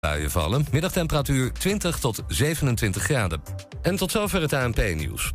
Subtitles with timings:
[0.00, 0.66] buien vallen.
[0.72, 3.42] Middagtemperatuur 20 tot 27 graden.
[3.82, 5.32] En tot zover het ANP-nieuws.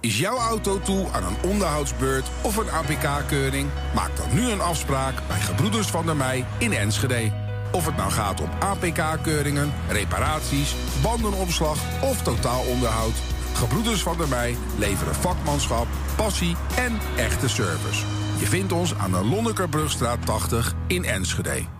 [0.00, 3.68] Is jouw auto toe aan een onderhoudsbeurt of een APK-keuring?
[3.94, 7.32] Maak dan nu een afspraak bij Gebroeders van der Mei in Enschede.
[7.72, 13.14] Of het nou gaat om APK-keuringen, reparaties, bandenopslag of totaalonderhoud.
[13.54, 15.86] Gebroeders van der Mei leveren vakmanschap,
[16.16, 18.04] passie en echte service.
[18.38, 21.79] Je vindt ons aan de Lonnekerbrugstraat 80 in Enschede.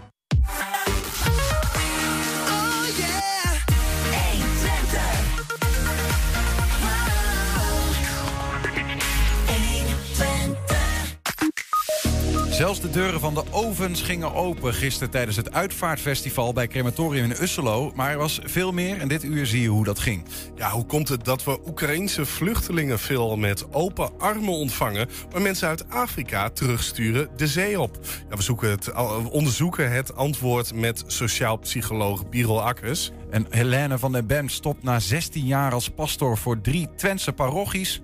[12.61, 17.41] Zelfs de deuren van de ovens gingen open gisteren tijdens het uitvaartfestival bij Crematorium in
[17.41, 17.91] Usselo.
[17.95, 20.25] Maar er was veel meer en dit uur zie je hoe dat ging.
[20.55, 25.67] Ja, hoe komt het dat we Oekraïense vluchtelingen veel met open armen ontvangen, maar mensen
[25.67, 27.99] uit Afrika terugsturen de zee op?
[28.29, 33.11] Ja, we, zoeken het, we onderzoeken het antwoord met sociaal psycholoog Birol Akkers.
[33.29, 38.01] En Helene van den Bem stopt na 16 jaar als pastor voor drie Twentse parochies.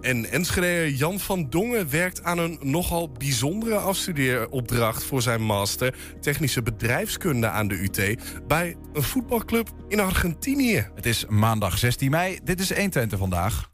[0.00, 6.62] En Enschede Jan van Dongen werkt aan een nogal bijzondere afstudeeropdracht voor zijn master technische
[6.62, 10.88] bedrijfskunde aan de UT bij een voetbalclub in Argentinië.
[10.94, 12.38] Het is maandag 16 mei.
[12.44, 13.70] Dit is 120 vandaag.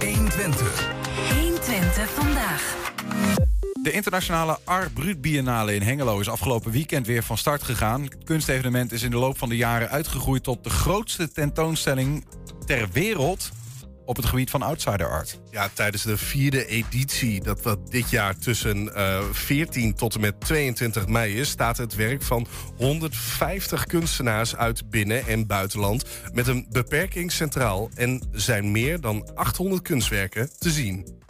[0.00, 0.92] 120.
[1.40, 2.76] 120 vandaag.
[3.82, 8.02] De internationale Art Brut Biennale in Hengelo is afgelopen weekend weer van start gegaan.
[8.02, 12.24] Het kunstevenement is in de loop van de jaren uitgegroeid tot de grootste tentoonstelling
[12.66, 13.52] ter wereld
[14.04, 15.40] op het gebied van outsider art.
[15.50, 20.40] Ja, tijdens de vierde editie, dat wat dit jaar tussen uh, 14 tot en met
[20.40, 22.46] 22 mei is, staat het werk van
[22.76, 29.82] 150 kunstenaars uit binnen- en buitenland met een beperking centraal en zijn meer dan 800
[29.82, 31.20] kunstwerken te zien.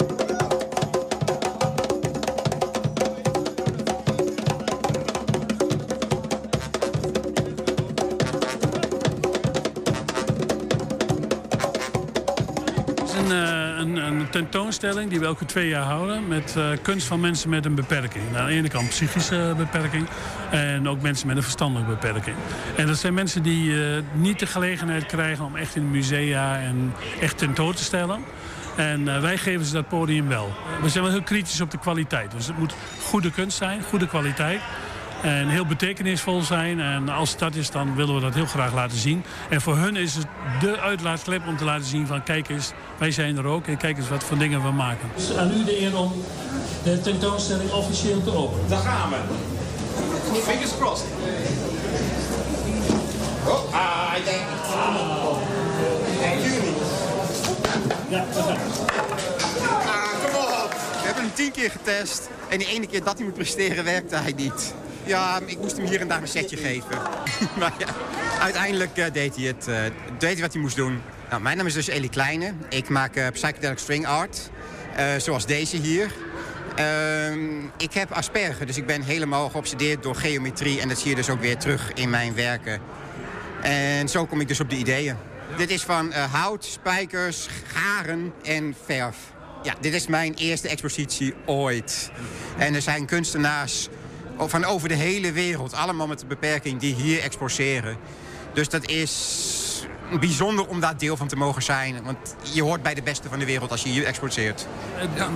[14.32, 18.24] Tentoonstelling die we elke twee jaar houden met uh, kunst van mensen met een beperking.
[18.24, 20.06] Nou, aan de ene kant psychische beperking
[20.50, 22.36] en ook mensen met een verstandelijke beperking.
[22.76, 26.94] En dat zijn mensen die uh, niet de gelegenheid krijgen om echt in musea en
[27.20, 28.20] echt tentoon te stellen.
[28.76, 30.52] En uh, wij geven ze dat podium wel.
[30.82, 32.30] We zijn wel heel kritisch op de kwaliteit.
[32.30, 34.60] Dus het moet goede kunst zijn, goede kwaliteit.
[35.22, 36.80] En heel betekenisvol zijn.
[36.80, 39.24] En als dat is, dan willen we dat heel graag laten zien.
[39.48, 40.26] En voor hun is het
[40.60, 42.22] de uitlaatklep om te laten zien van...
[42.22, 45.08] kijk eens, wij zijn er ook en kijk eens wat voor dingen we maken.
[45.16, 46.12] Dus aan u de eer om
[46.82, 48.68] de tentoonstelling officieel te openen.
[48.68, 49.16] Daar gaan we.
[50.40, 51.06] Fingers crossed.
[53.46, 54.40] Oh, ah, ik denk...
[56.22, 56.74] En jullie.
[58.08, 58.24] Ja,
[59.86, 60.70] Ah, kom op.
[60.70, 62.28] We hebben hem tien keer getest.
[62.48, 64.74] En die ene keer dat hij moet presteren, werkte hij niet.
[65.04, 66.98] Ja, ik moest hem hier en daar een setje geven.
[67.58, 67.86] maar ja,
[68.40, 69.66] uiteindelijk uh, deed hij het.
[69.68, 69.76] Uh,
[70.18, 71.00] deed hij wat hij moest doen.
[71.30, 72.52] Nou, mijn naam is dus Elie Kleine.
[72.68, 74.50] Ik maak uh, psychedelic string art.
[75.18, 76.12] zoals deze hier.
[76.76, 80.80] Ehm, ik heb asperger, dus ik ben helemaal geobsedeerd door geometrie.
[80.80, 82.80] En dat zie je dus ook weer terug in mijn werken.
[83.62, 85.16] En zo kom ik dus op de ideeën.
[85.56, 89.16] Dit is van hout, spijkers, garen en verf.
[89.62, 92.10] Ja, dit is mijn eerste expositie ooit.
[92.58, 93.88] En er zijn kunstenaars
[94.38, 95.74] van over de hele wereld.
[95.74, 97.96] Allemaal met een beperking die hier exporteren.
[98.52, 99.86] Dus dat is
[100.20, 102.04] bijzonder om daar deel van te mogen zijn.
[102.04, 104.66] Want je hoort bij de beste van de wereld als je hier exporteert.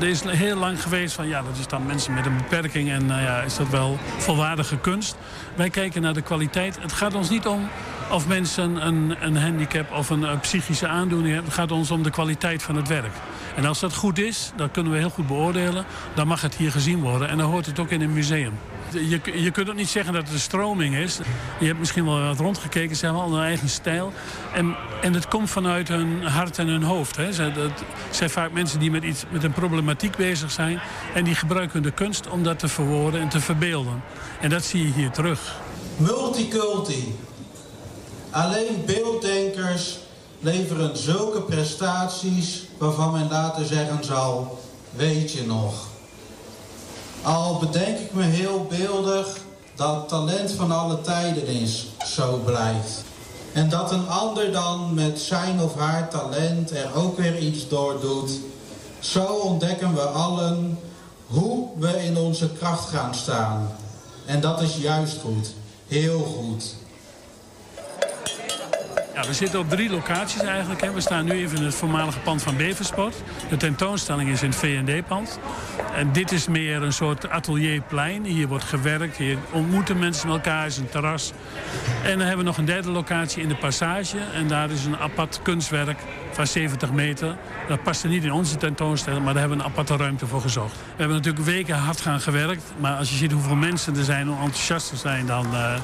[0.01, 3.03] Er is heel lang geweest van ja, dat is dan mensen met een beperking en
[3.03, 5.17] uh, ja, is dat wel volwaardige kunst.
[5.55, 6.79] Wij kijken naar de kwaliteit.
[6.81, 7.69] Het gaat ons niet om
[8.11, 11.51] of mensen een, een handicap of een, een psychische aandoening hebben.
[11.51, 13.13] Het gaat ons om de kwaliteit van het werk.
[13.57, 15.85] En als dat goed is, dat kunnen we heel goed beoordelen.
[16.15, 18.53] Dan mag het hier gezien worden en dan hoort het ook in een museum.
[19.09, 21.19] Je, je kunt ook niet zeggen dat het een stroming is.
[21.61, 24.13] Je hebt misschien wel wat rondgekeken, ze hebben al een eigen stijl.
[24.55, 27.17] En, en het komt vanuit hun hart en hun hoofd.
[27.17, 27.53] Hè.
[27.53, 27.71] Dat
[28.11, 30.81] zijn vaak mensen die met, iets, met een problematiek bezig zijn.
[31.15, 34.03] En die gebruiken de kunst om dat te verwoorden en te verbeelden.
[34.41, 35.57] En dat zie je hier terug.
[35.97, 37.15] Multiculti.
[38.31, 39.99] Alleen beelddenkers
[40.41, 44.59] leveren zulke prestaties waarvan men later zeggen zal...
[44.97, 45.95] weet je nog...
[47.27, 49.37] Al bedenk ik me heel beeldig
[49.75, 53.05] dat talent van alle tijden is, zo blijft.
[53.53, 58.01] En dat een ander dan met zijn of haar talent er ook weer iets door
[58.01, 58.31] doet.
[58.99, 60.79] Zo ontdekken we allen
[61.27, 63.77] hoe we in onze kracht gaan staan.
[64.27, 65.55] En dat is juist goed.
[65.87, 66.75] Heel goed.
[69.17, 70.81] Ja, we zitten op drie locaties eigenlijk.
[70.81, 70.93] Hè.
[70.93, 73.15] We staan nu even in het voormalige pand van Beversport.
[73.49, 75.39] De tentoonstelling is in het V&D-pand.
[75.95, 78.25] En dit is meer een soort atelierplein.
[78.25, 81.33] Hier wordt gewerkt, hier ontmoeten mensen elkaar, is een terras.
[82.03, 84.19] En dan hebben we nog een derde locatie in de Passage.
[84.35, 85.99] En daar is een apart kunstwerk
[86.33, 87.37] van 70 meter.
[87.69, 90.41] Dat past er niet in onze tentoonstelling, maar daar hebben we een aparte ruimte voor
[90.41, 90.75] gezocht.
[90.75, 92.63] We hebben natuurlijk weken hard gaan gewerkt.
[92.79, 95.27] Maar als je ziet hoeveel mensen er zijn, hoe enthousiast er zijn...
[95.27, 95.75] dan uh,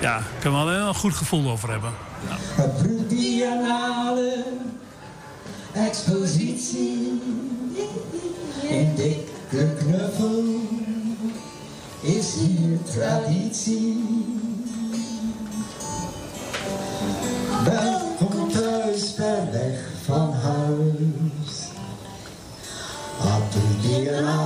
[0.00, 2.07] ja, kunnen we wel een goed gevoel over hebben.
[3.08, 4.44] Biennale,
[5.72, 7.22] expositie,
[8.68, 10.44] in dikke knuffel
[12.02, 14.04] is hier traditie.
[17.64, 21.56] Welkom thuis per weg van huis.
[23.82, 24.37] Biennale,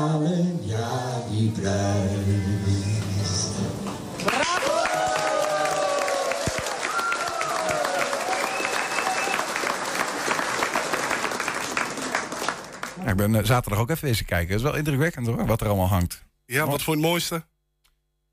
[13.30, 14.48] ben zaterdag ook even wezen kijken.
[14.48, 16.24] Het is wel indrukwekkend hoor, wat er allemaal hangt.
[16.46, 17.44] Ja, wat voor het mooiste?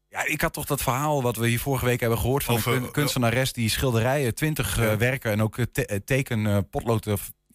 [0.10, 2.74] Ja, ik had toch dat verhaal wat we hier vorige week hebben gehoord van Over-
[2.76, 7.06] een kunstenares die schilderijen, twintig eh, werken en ook eh, te- eh, teken, eh, potlood,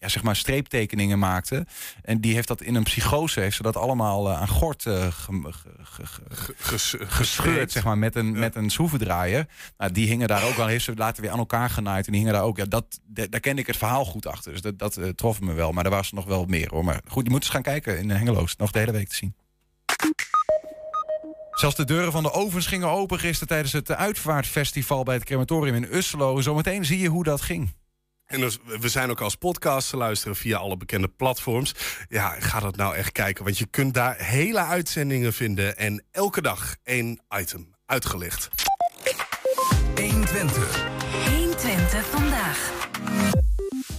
[0.05, 1.65] ja, zeg maar streeptekeningen maakte.
[2.01, 5.45] En die heeft dat in een psychose, heeft ze dat allemaal eh, aan gort gem-
[5.51, 9.47] ge- ge- ge- Ges- gescheurd, zeg maar, met een, met een schroevendraaier.
[9.77, 12.05] Nou, die hingen daar ook al, heeft ze later weer aan elkaar genaaid.
[12.05, 14.51] En die hingen daar ook, ja, dat, da- daar kende ik het verhaal goed achter.
[14.51, 15.71] Dus dat, dat eh, trof me wel.
[15.71, 16.83] Maar er was nog wel meer hoor.
[16.85, 18.55] Maar goed, je moet eens gaan kijken in Hengeloos.
[18.55, 19.35] Nog de hele week te zien.
[21.51, 25.75] Zelfs de deuren van de ovens gingen open gisteren tijdens het uitvaartfestival bij het crematorium
[25.75, 26.41] in Usselo.
[26.41, 27.73] Zometeen zie je hoe dat ging.
[28.25, 31.75] En dus, we zijn ook als podcast te luisteren via alle bekende platforms.
[32.09, 35.77] Ja, ga dat nou echt kijken, want je kunt daar hele uitzendingen vinden.
[35.77, 38.49] En elke dag één item uitgelicht.
[39.95, 40.85] 120.
[41.29, 42.73] 120 vandaag.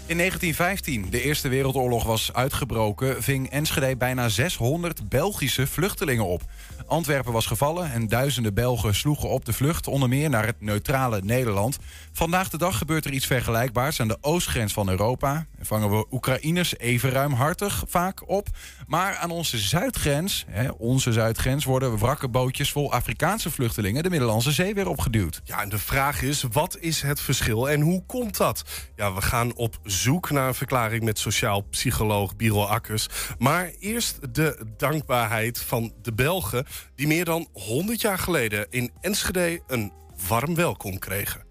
[0.07, 6.43] In 1915, de Eerste Wereldoorlog was uitgebroken, ving Enschede bijna 600 Belgische vluchtelingen op.
[6.87, 11.21] Antwerpen was gevallen en duizenden Belgen sloegen op de vlucht, onder meer naar het neutrale
[11.25, 11.79] Nederland.
[12.13, 15.47] Vandaag de dag gebeurt er iets vergelijkbaars aan de oostgrens van Europa.
[15.59, 18.49] En vangen we Oekraïners even ruimhartig vaak op.
[18.87, 24.53] Maar aan onze zuidgrens, hè, onze zuidgrens, worden wrakke bootjes vol Afrikaanse vluchtelingen de Middellandse
[24.53, 25.41] Zee weer opgeduwd.
[25.45, 28.63] Ja, en de vraag is, wat is het verschil en hoe komt dat?
[28.97, 33.07] Ja, we gaan op zoek naar een verklaring met sociaal psycholoog Biro Akkers.
[33.39, 36.67] Maar eerst de dankbaarheid van de Belgen...
[36.95, 39.93] die meer dan 100 jaar geleden in Enschede een
[40.29, 41.45] warm welkom kregen.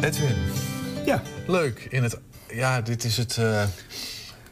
[0.00, 0.36] Edwin.
[1.04, 1.22] Ja.
[1.46, 1.86] Leuk.
[1.90, 2.18] In het,
[2.48, 3.64] ja, dit is het, eh,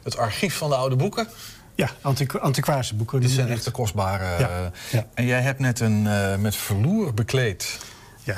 [0.03, 1.29] het archief van de oude boeken.
[1.75, 3.21] Ja, antiqu antiquarische boeken.
[3.21, 4.25] Dit noemen zijn we echte kostbare.
[4.25, 5.07] Ja, eh, ja.
[5.15, 7.79] En jij hebt net een eh, met verloer bekleed
[8.23, 8.37] Ja.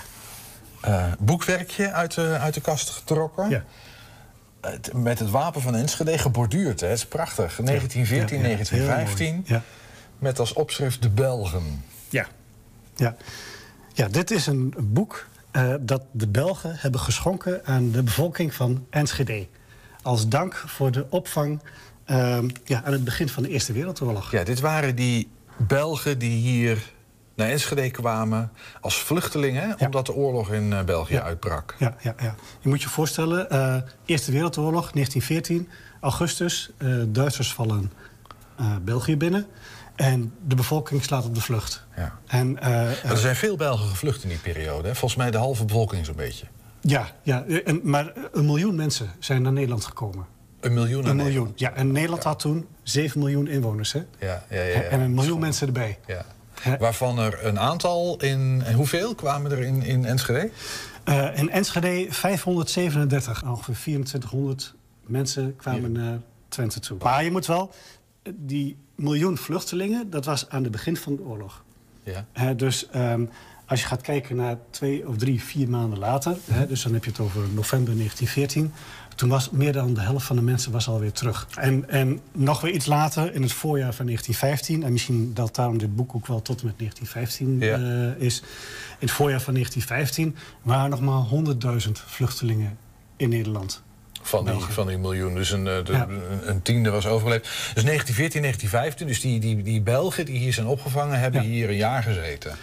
[0.81, 3.49] eh, boekwerkje uit de, uit de kast getrokken.
[3.51, 3.65] Ja.
[4.93, 6.81] Met het wapen van Enschede geborduurd.
[6.81, 6.87] Hè?
[6.87, 7.57] Het is prachtig.
[7.57, 9.35] 1914, Ja, ja, heel 1915.
[9.35, 9.43] mooi.
[9.47, 9.63] Ja.
[10.19, 11.85] Met als opschrift De Belgen.
[12.09, 12.27] Ja.
[12.97, 13.17] Ja.
[13.93, 15.27] ja, dit is een boek
[15.81, 19.47] dat de Belgen hebben geschonken aan de bevolking van Enschede.
[20.03, 21.61] Als dank voor de opvang
[22.65, 24.31] ja, aan het begin van de Eerste Wereldoorlog.
[24.31, 26.93] Ja, dit waren die Belgen die hier
[27.35, 29.77] naar Enschede kwamen als vluchtelingen...
[29.81, 31.75] omdat de oorlog in eh, België uitbrak.
[31.79, 32.35] Ja, ja, ja.
[32.61, 35.69] Je moet je voorstellen, eh, Eerste Wereldoorlog, 1914,
[36.01, 36.71] augustus.
[36.77, 37.93] eh, Duitsers vallen
[38.83, 39.47] België binnen.
[39.95, 41.85] En de bevolking slaat op de vlucht.
[41.97, 42.19] Ja.
[42.27, 42.63] En,
[43.03, 44.89] er zijn veel Belgen gevlucht in die periode.
[44.89, 44.95] Hè?
[44.95, 46.47] Volgens mij de halve bevolking zo'n beetje.
[46.81, 50.27] ja, ja en, maar een miljoen mensen zijn naar Nederland gekomen.
[50.65, 51.73] Een miljoen Een miljoen, ja.
[51.73, 54.03] En Nederland had toen 7 miljoen inwoners, hè?
[54.19, 54.83] Ja, ja, ja.
[54.83, 55.99] En een miljoen mensen erbij.
[56.07, 56.25] Ja.
[56.79, 58.63] Waarvan er een aantal in...
[58.65, 60.51] En hoeveel kwamen er in, in Enschede?
[61.05, 63.43] Eh, in Enschede 537.
[63.45, 64.75] Ongeveer 2400
[65.07, 66.19] mensen kwamen naar
[66.49, 66.99] Twente toe.
[67.03, 67.71] Maar je moet wel...
[68.23, 71.63] eh, Die miljoen vluchtelingen, dat was aan het begin van de oorlog.
[72.03, 72.55] Ja.
[72.55, 73.25] Dus ehm,
[73.67, 76.37] als je gaat kijken naar twee of drie, vier maanden later...
[76.51, 78.73] Hè, dus dan heb je het over november 1914...
[79.15, 81.47] toen was meer dan de helft van de mensen was alweer terug.
[81.55, 84.83] En, en nog weer iets later, in het voorjaar van 1915...
[84.83, 88.41] en misschien dat daarom dit boek ook wel tot en met 1915 eh, is...
[88.99, 91.45] in het voorjaar van 1915 waren nog maar
[91.87, 92.79] 100.000 vluchtelingen
[93.17, 93.83] in Nederland.
[94.23, 95.35] Van die, van die miljoen.
[95.35, 96.07] Dus een, eh, de,
[96.45, 97.45] een tiende was overleefd.
[97.45, 99.07] Dus 1914, 1915.
[99.07, 102.57] Dus die, die, die Belgen die hier zijn opgevangen, hebben hier een jaar gezeten.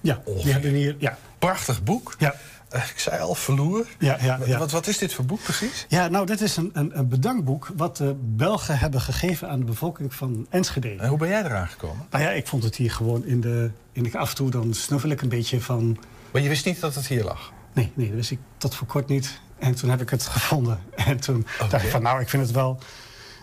[0.00, 0.96] Ja, die hebben hier.
[0.98, 1.18] Ja.
[1.38, 2.14] Prachtig boek.
[2.18, 2.34] Ja.
[2.74, 3.86] Eh, ik zei al, verloer.
[3.98, 4.58] Ja, ja, ja.
[4.58, 5.86] Wat, wat is dit voor boek precies?
[5.88, 9.64] Ja, nou, dit is een, een, een bedankboek wat de Belgen hebben gegeven aan de
[9.64, 10.94] bevolking van Enschede.
[10.98, 12.06] En hoe ben jij eraan gekomen?
[12.10, 13.70] Nou ja, ik vond het hier gewoon in de.
[13.92, 15.98] In de af en toe dan snuffel ik een beetje van.
[16.30, 17.52] Maar je wist niet dat het hier lag?
[17.72, 19.40] Nee, nee, dat wist ik tot voor kort niet.
[19.58, 20.80] En toen heb ik het gevonden.
[20.94, 22.78] En toen dacht ik van, nou, ik vind het wel...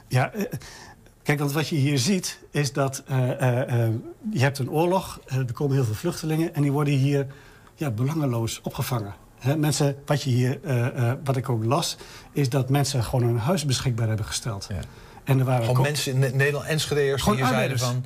[0.08, 0.44] Ja, eh,
[1.24, 3.88] kijk, want wat je hier ziet is dat uh, uh,
[4.32, 5.20] je hebt een oorlog.
[5.26, 7.28] er komen heel veel vluchtelingen en die worden hier
[7.82, 9.14] ja, belangeloos opgevangen.
[9.40, 10.60] He, mensen, wat, je hier,
[11.24, 11.98] wat ik ook las,
[12.32, 14.68] is dat mensen gewoon hun huis beschikbaar hebben gesteld.
[14.70, 14.80] Ja.
[15.24, 18.06] En er waren gewoon mensen in Nederland, Enschede'ers, die hier zeiden van...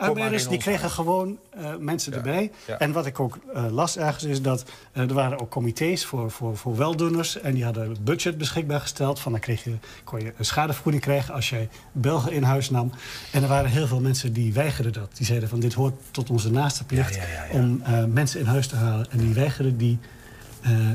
[0.00, 2.50] Arbeiders die kregen gewoon uh, mensen erbij.
[2.66, 2.78] Ja.
[2.78, 6.30] En wat ik ook uh, las ergens is dat uh, er waren ook comité's voor,
[6.30, 7.40] voor, voor weldoeners.
[7.40, 9.20] En die hadden budget beschikbaar gesteld.
[9.20, 12.92] Van dan kreeg je, kon je een schadevergoeding krijgen als jij Belgen in huis nam.
[13.32, 15.16] En er waren heel veel mensen die weigerden dat.
[15.16, 18.76] Die zeiden van dit hoort tot onze naaste plicht ja, om mensen in huis te
[18.76, 19.10] halen.
[19.10, 19.98] En die weigerden die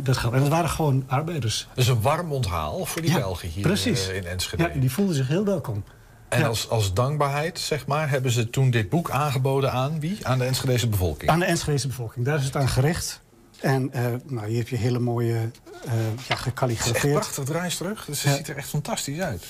[0.04, 0.34] dat geld.
[0.34, 1.68] En dat waren gewoon arbeiders.
[1.74, 4.08] Dus een warm onthaal voor die Belgen hier precies.
[4.08, 4.64] in Enschede.
[4.64, 5.84] Ja, die voelden zich heel welkom.
[6.29, 10.27] En als, als dankbaarheid, zeg maar, hebben ze toen dit boek aangeboden aan wie?
[10.27, 11.32] Aan de Enschedese bevolking?
[11.32, 12.25] Aan de Enschedese bevolking.
[12.25, 13.22] Daar is het aan gericht.
[13.60, 15.94] En uh, nou, hier heb je hele mooie, uh,
[16.27, 16.96] ja, gekalligrafeerd.
[16.96, 18.05] Het is echt prachtig draais terug.
[18.05, 18.38] Dus het ja.
[18.38, 19.46] ziet er echt fantastisch uit.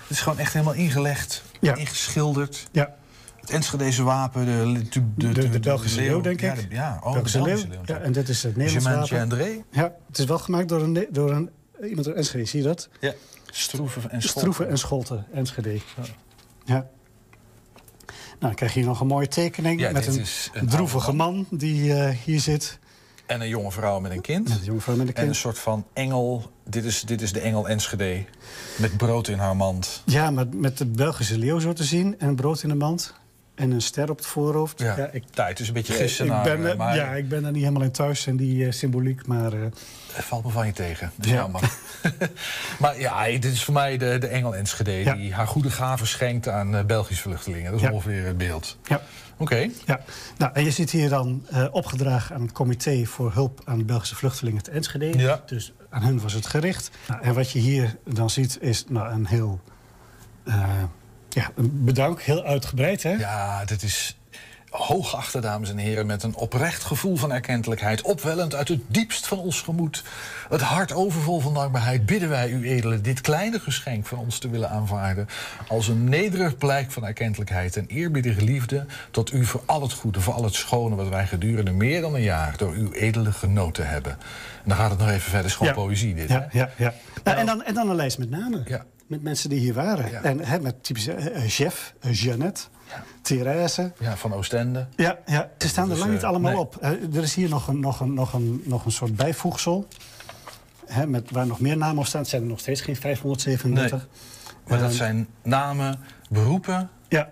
[0.00, 1.74] Het is gewoon echt helemaal ingelegd, ja.
[1.74, 2.66] ingeschilderd.
[2.72, 2.96] Ja.
[3.40, 6.48] Het Enschedese wapen, de, de, de, de, de Belgische leeuw, denk ik.
[6.48, 7.80] Ja, de, ja oh, Belgische, Belgische leeuw.
[7.84, 9.20] Ja, en dit is het Nederlands wapen.
[9.20, 9.62] André.
[9.70, 11.50] Ja, het is wel gemaakt door, een, door een,
[11.82, 12.88] iemand uit Enschede, zie je dat?
[13.00, 13.12] Ja,
[13.58, 14.40] Stroeven en Scholten.
[14.40, 15.74] Stroeven en Scholten, Enschede.
[15.74, 15.82] Ja.
[16.64, 16.74] Ja.
[18.04, 21.46] Nou, dan krijg je hier nog een mooie tekening ja, met een, een droevige man
[21.50, 22.78] die uh, hier zit.
[23.26, 24.50] En een jonge vrouw met een kind.
[24.50, 25.24] Een jonge vrouw met een kind.
[25.24, 26.50] En een soort van engel.
[26.64, 28.24] Dit is, dit is de engel Enschede.
[28.76, 30.02] Met brood in haar mand.
[30.04, 32.18] Ja, met, met de Belgische leeuw zo te zien.
[32.18, 33.14] En brood in de mand.
[33.58, 34.80] En een ster op het voorhoofd.
[34.80, 36.96] Ja, ja ik, tijd is een beetje gissen ik ben, naar, maar...
[36.96, 39.52] Ja, ik ben er niet helemaal in thuis en die uh, symboliek, maar...
[39.52, 39.66] Uh...
[40.06, 41.36] Valt me van je tegen, dat is ja.
[41.36, 41.72] jammer.
[42.80, 44.92] maar ja, dit is voor mij de, de engel Enschede...
[44.92, 45.14] Ja.
[45.14, 47.72] die haar goede gaven schenkt aan uh, Belgische vluchtelingen.
[47.72, 48.76] Dat is ongeveer het beeld.
[48.84, 49.02] Ja.
[49.32, 49.52] Oké.
[49.52, 49.70] Okay.
[49.86, 50.00] Ja.
[50.36, 53.04] Nou, en je ziet hier dan opgedragen aan het comité...
[53.04, 55.18] voor hulp aan Belgische vluchtelingen te Enschede.
[55.18, 55.42] Ja.
[55.46, 56.90] Dus aan hun was het gericht.
[57.08, 59.60] Nou, en wat je hier dan ziet is nou, een heel...
[61.28, 62.22] Ja, bedankt.
[62.22, 63.12] Heel uitgebreid, hè?
[63.12, 64.18] Ja, dit is
[64.70, 66.06] hooggeachte dames en heren...
[66.06, 68.02] met een oprecht gevoel van erkentelijkheid...
[68.02, 70.04] opwellend uit het diepst van ons gemoed...
[70.48, 72.06] het hart overvol van dankbaarheid...
[72.06, 75.28] bidden wij u edelen dit kleine geschenk van ons te willen aanvaarden...
[75.68, 78.86] als een nederig blijk van erkentelijkheid en eerbiedige liefde...
[79.10, 80.94] tot u voor al het goede, voor al het schone...
[80.94, 84.12] wat wij gedurende meer dan een jaar door uw edele genoten hebben.
[84.12, 85.74] En dan gaat het nog even verder, schoon ja.
[85.74, 86.58] poëzie dit, ja, hè?
[86.58, 86.94] Ja, ja.
[87.24, 88.64] Nou, en, dan, en dan een lijst met namen.
[88.66, 90.10] Ja met mensen die hier waren.
[90.10, 90.22] Ja.
[90.22, 93.04] En hè, met typische uh, Jeff, uh, Jeannette, ja.
[93.22, 93.92] Therese.
[93.98, 94.86] Ja, van Oostende.
[94.96, 95.50] Ja, ja.
[95.58, 96.60] ze staan er lang niet uh, allemaal nee.
[96.60, 96.82] op.
[97.14, 99.88] er is hier nog een, nog een, nog een, nog een soort bijvoegsel.
[100.86, 102.20] Hè, met, waar nog meer namen op staan.
[102.20, 103.98] Het zijn er nog steeds geen 537.
[103.98, 104.08] Nee.
[104.66, 106.00] Maar dat zijn namen,
[106.30, 106.90] beroepen.
[107.08, 107.30] Ja.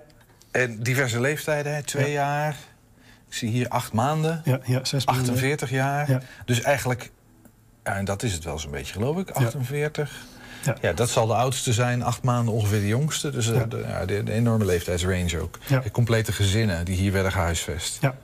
[0.50, 1.82] En diverse leeftijden, hè?
[1.82, 2.12] twee Ja.
[2.12, 2.56] jaar.
[3.28, 4.40] Ik zie hier acht maanden.
[4.44, 5.24] Ja, ja, zes maanden.
[5.24, 6.10] 48 jaar.
[6.10, 6.20] Ja.
[6.44, 7.10] Dus eigenlijk,
[7.84, 10.26] ja, en dat is het wel zo'n beetje, geloof ik, 48.
[10.66, 10.76] Ja.
[10.80, 10.92] Ja.
[10.92, 13.30] dat zal de oudste zijn, acht maanden ongeveer de jongste.
[13.30, 13.64] Dus eh, Ja.
[13.64, 15.58] de, ja, de, de enorme leeftijdsrange ook.
[15.82, 17.98] De complete gezinnen die hier werden gehuisvest.
[18.00, 18.16] Ja.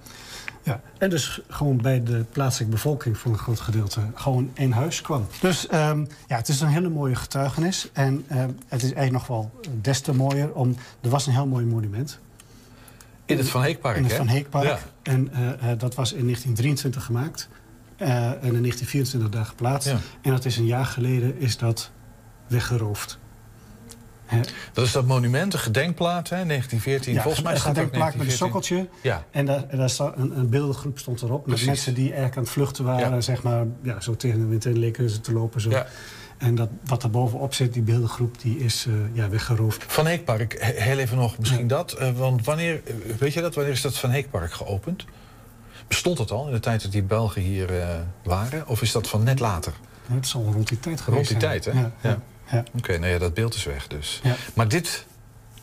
[0.65, 5.01] Ja, en dus gewoon bij de plaatselijke bevolking voor een groot gedeelte gewoon in huis
[5.01, 5.27] kwam.
[5.41, 7.89] Dus ehm, ja, het is een hele mooie getuigenis.
[7.93, 11.47] En ehm, het is eigenlijk nog wel des te mooier, om, er was een heel
[11.47, 12.19] mooi monument.
[13.25, 14.19] In het Van Heekpark, In het hè?
[14.19, 14.65] Van Heekpark.
[14.65, 14.79] Ja.
[15.03, 17.49] En eh, eh, dat was in 1923 gemaakt.
[17.97, 19.89] eh, en in 1924 daar geplaatst.
[19.89, 19.99] Ja.
[20.23, 21.91] En dat is een jaar geleden is dat
[22.53, 23.19] weggeroofd.
[24.73, 27.13] Dat is dat monument, een gedenkplaat, hè, 1914.
[27.15, 28.81] ja, Volgens mij een staat ook gedenkplaat met een 1914.
[28.83, 29.09] sokkeltje.
[29.11, 29.25] Ja.
[29.31, 31.47] En daar, daar staat een, een beeldengroep stond erop.
[31.47, 33.11] Met mensen die eigenlijk aan het vluchten waren.
[33.15, 33.21] Ja.
[33.21, 35.61] Zeg maar, ja, zo tegen de wind in leken ze te lopen.
[35.61, 35.71] Zo.
[35.71, 35.87] Ja.
[36.39, 39.85] En dat, wat er bovenop zit, die beeldengroep, die is eh, ja, weggeroofd.
[39.87, 41.93] Van Heekpark, he- heel even nog misschien dat.
[41.93, 45.05] eh, want wanneer, eh, weet je dat, wanneer is dat Van Heekpark geopend?
[45.89, 47.71] Bestond het al in de tijd dat die Belgen hier
[48.25, 48.67] waren?
[48.69, 49.73] Of is dat van net later?
[50.13, 51.61] Het zal rond die tijd geweest Rond die zijn.
[51.61, 52.09] tijd, hè?
[52.09, 52.19] Ja,
[52.51, 52.65] ja.
[52.77, 54.21] Oké, nou ja, dat beeld is weg dus.
[54.23, 54.35] Ja.
[54.55, 55.07] Maar dit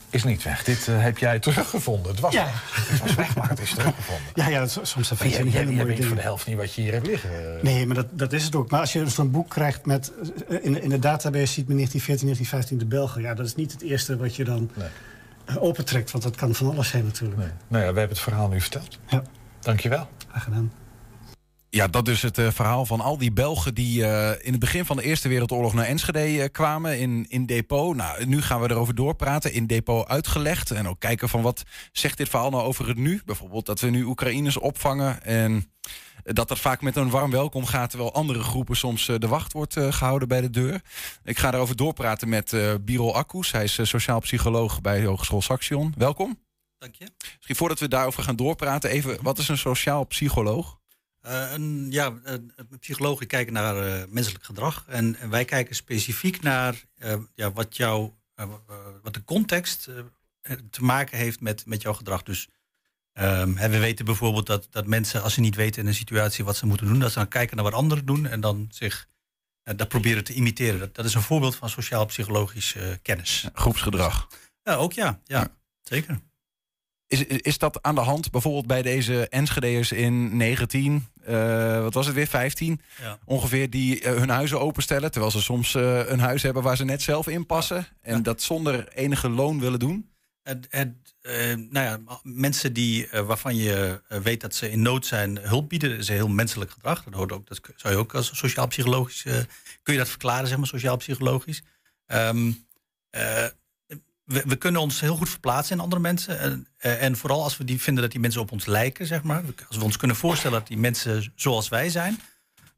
[0.10, 0.64] is niet weg.
[0.64, 2.12] Dit eh, heb jij teruggevonden.
[2.12, 2.46] Het was, Ja.
[2.50, 4.24] het was weg, maar het is teruggevonden.
[4.34, 6.74] Ja, ja dat- soms jij, je hele jij mooie weet voor de helft niet wat
[6.74, 7.30] je hier hebt liggen.
[7.62, 8.70] Nee, maar dat, dat is het ook.
[8.72, 10.12] Maar als je zo'n boek krijgt met...
[10.50, 13.22] eh, In, in de database ziet men 1914, 1915 de Belgen.
[13.22, 14.72] Ja, dat is niet het eerste wat je dan
[15.46, 16.12] eh, opentrekt.
[16.12, 17.40] Want dat kan van alles zijn natuurlijk.
[17.40, 18.98] Nou ja, we hebben het verhaal nu verteld.
[19.08, 19.24] Ja.
[19.60, 20.08] Dankjewel.
[20.30, 20.72] Graag gedaan.
[21.72, 24.86] Ja, dat is het eh, verhaal van al die Belgen die eh, in het begin
[24.86, 27.96] van de Eerste Wereldoorlog naar Enschede eh, kwamen in, in depot.
[27.96, 30.72] Nou, nu gaan we erover doorpraten, in depot uitgelegd.
[30.72, 33.22] En ook kijken van wat zegt dit verhaal nou over het nu?
[33.26, 35.72] Bijvoorbeeld dat we nu Oekraïners opvangen en
[36.24, 37.90] dat dat vaak met een warm welkom gaat...
[37.90, 40.82] terwijl andere groepen soms de wacht wordt eh, gehouden bij de deur.
[41.24, 43.52] Ik ga erover doorpraten met Birol Akkoes.
[43.52, 45.94] Hij is sociaal psycholoog bij Hogeschool Saxion.
[45.98, 46.40] Welkom.
[46.78, 47.08] Dank je.
[47.36, 50.79] Misschien voordat we daarover gaan doorpraten, even wat is een sociaal psycholoog?
[51.22, 52.14] Eh, een, ja,
[52.80, 54.86] psychologen kijken naar eh, menselijk gedrag.
[54.88, 58.12] En, en wij kijken specifiek naar eh, ja, wat, jou,
[59.04, 59.90] wat de context
[60.70, 62.24] te maken heeft met, met jouw gedrag.
[62.24, 62.48] Dus
[63.14, 66.58] ehm, we weten bijvoorbeeld dat, dat mensen, als ze niet weten in een situatie wat
[66.58, 69.08] ze moeten doen, dat ze dan kijken naar wat anderen doen en dan zich
[69.76, 70.80] dat proberen te imiteren.
[70.80, 73.48] Dat, dat is een voorbeeld van sociaal-psychologisch eh, kennis.
[73.54, 74.28] Groepsgedrag.
[74.64, 75.20] Ja, ook ja.
[75.26, 76.20] Ja, zeker.
[77.10, 82.06] Is, is dat aan de hand bijvoorbeeld bij deze Enschede'ers in 19, eh, wat was
[82.06, 83.20] het weer, 15 Ja.
[83.26, 86.86] ongeveer, die eh, hun huizen openstellen, terwijl ze soms eh, een huis hebben waar ze
[86.86, 90.10] net zelf in passen en dat zonder enige loon willen doen?
[90.44, 90.94] Het, het,
[91.72, 96.08] nou ja, mensen die, waarvan je weet dat ze in nood zijn, hulp bieden, is
[96.08, 97.04] een heel menselijk gedrag.
[97.04, 99.22] Dat, hoort ook, dat zou je ook als sociaal-psychologisch,
[99.84, 101.62] kun je dat verklaren, zeg maar, sociaal-psychologisch.
[102.06, 102.52] Ehm,
[103.10, 103.46] eh,
[104.30, 106.40] we, we kunnen ons heel goed verplaatsen in andere mensen.
[106.40, 109.24] En, eh, en vooral als we die vinden dat die mensen op ons lijken, zeg
[109.24, 109.44] maar.
[109.68, 112.20] Als we ons kunnen voorstellen dat die mensen zoals wij zijn,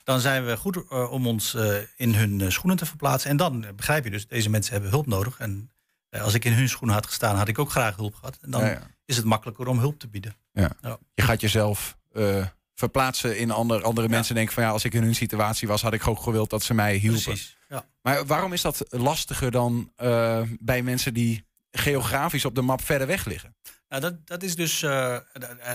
[0.03, 3.29] dan zijn we goed eh, om ons eh, in hun schoenen te verplaatsen.
[3.29, 5.39] En dan begrijp je dus, deze mensen hebben hulp nodig.
[5.39, 5.72] En
[6.10, 8.38] als ik in hun schoenen had gestaan, had ik ook graag hulp gehad.
[8.41, 8.88] En dan Ja, ja.
[9.05, 10.36] is het makkelijker om hulp te bieden.
[10.53, 10.72] Ja.
[10.81, 10.98] Ja.
[11.13, 11.98] Je gaat jezelf
[12.75, 14.35] verplaatsen in ander, andere mensen.
[14.35, 16.73] Denken van ja, als ik in hun situatie was, had ik ook gewild dat ze
[16.73, 17.23] mij hielpen.
[17.23, 17.85] Precies, ja.
[18.01, 23.07] Maar waarom is dat lastiger dan eh, bij mensen die geografisch op de map verder
[23.07, 23.55] weg liggen?
[23.89, 24.81] Nou, dat, dat is dus.
[24.81, 25.17] eh,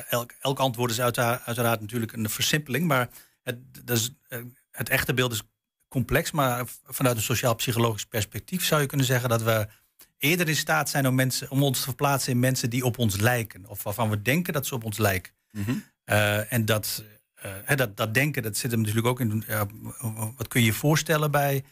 [0.08, 2.86] elk, elk antwoord is uiteraard, uiteraard natuurlijk een versimpeling.
[2.86, 3.08] Maar
[3.42, 4.38] het, dat is, eh,
[4.70, 5.42] het echte beeld is
[5.88, 6.30] complex.
[6.30, 9.68] Maar vanuit een sociaal-psychologisch perspectief zou je kunnen zeggen dat we
[10.18, 13.16] eerder in staat zijn om, mensen, om ons te verplaatsen in mensen die op ons
[13.16, 13.66] lijken.
[13.66, 15.32] Of waarvan we denken dat ze op ons lijken.
[16.06, 19.44] Eh, en dat, eh, dat, dat denken, dat zit hem natuurlijk ook in.
[19.46, 19.66] ja,
[20.36, 21.64] wat kun je je voorstellen bij.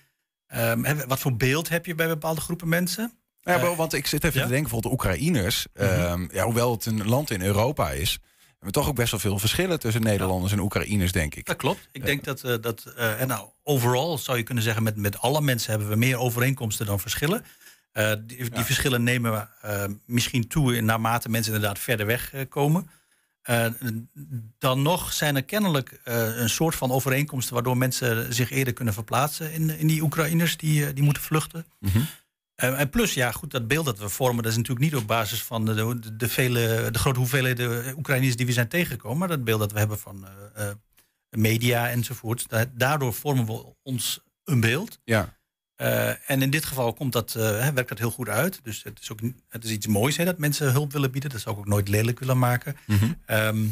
[0.47, 3.13] ehm, wat voor beeld heb je bij bepaalde groepen mensen?
[3.41, 4.47] Ja, Eh, want ik zit even ja?
[4.47, 5.67] te denken, bijvoorbeeld de Oekraïners.
[5.75, 5.85] Mhm.
[5.85, 9.21] ehm, ja, hoewel het een land in Europa is, hebben we toch ook best wel
[9.21, 11.47] veel verschillen tussen Nederlanders en Oekraïners, denk ik.
[11.47, 11.89] Dat klopt.
[11.93, 15.71] Ik denk dat, dat en nou, overal zou je kunnen zeggen, met, met alle mensen
[15.71, 17.45] hebben we meer overeenkomsten dan verschillen.
[18.27, 19.49] Die, die verschillen nemen
[20.07, 22.91] misschien toe naarmate mensen inderdaad verder weg komen.
[23.45, 23.67] Eh,
[24.59, 28.95] dan nog zijn er kennelijk eh, een soort van overeenkomsten waardoor mensen zich eerder kunnen
[28.95, 31.67] verplaatsen in, in die Oekraïners die, eh, die moeten vluchten.
[32.55, 35.07] Eh, en plus, ja, goed, dat beeld dat we vormen, dat is natuurlijk niet op
[35.07, 39.29] basis van de, de, de vele, de grote hoeveelheden Oekraïners die we zijn tegengekomen, maar
[39.29, 40.27] dat beeld dat we hebben van
[41.31, 42.49] media enzovoort.
[42.49, 44.99] Da- Daardoor vormen we ons een beeld.
[45.05, 45.39] Ja.
[45.77, 48.61] Eh, en in dit geval komt dat, eh, werkt dat heel goed uit.
[48.63, 51.31] Dus het is ook het is iets moois hè, dat mensen hulp willen bieden.
[51.31, 52.77] Dat zou ik ook nooit lelijk willen maken.
[53.27, 53.65] Ehm,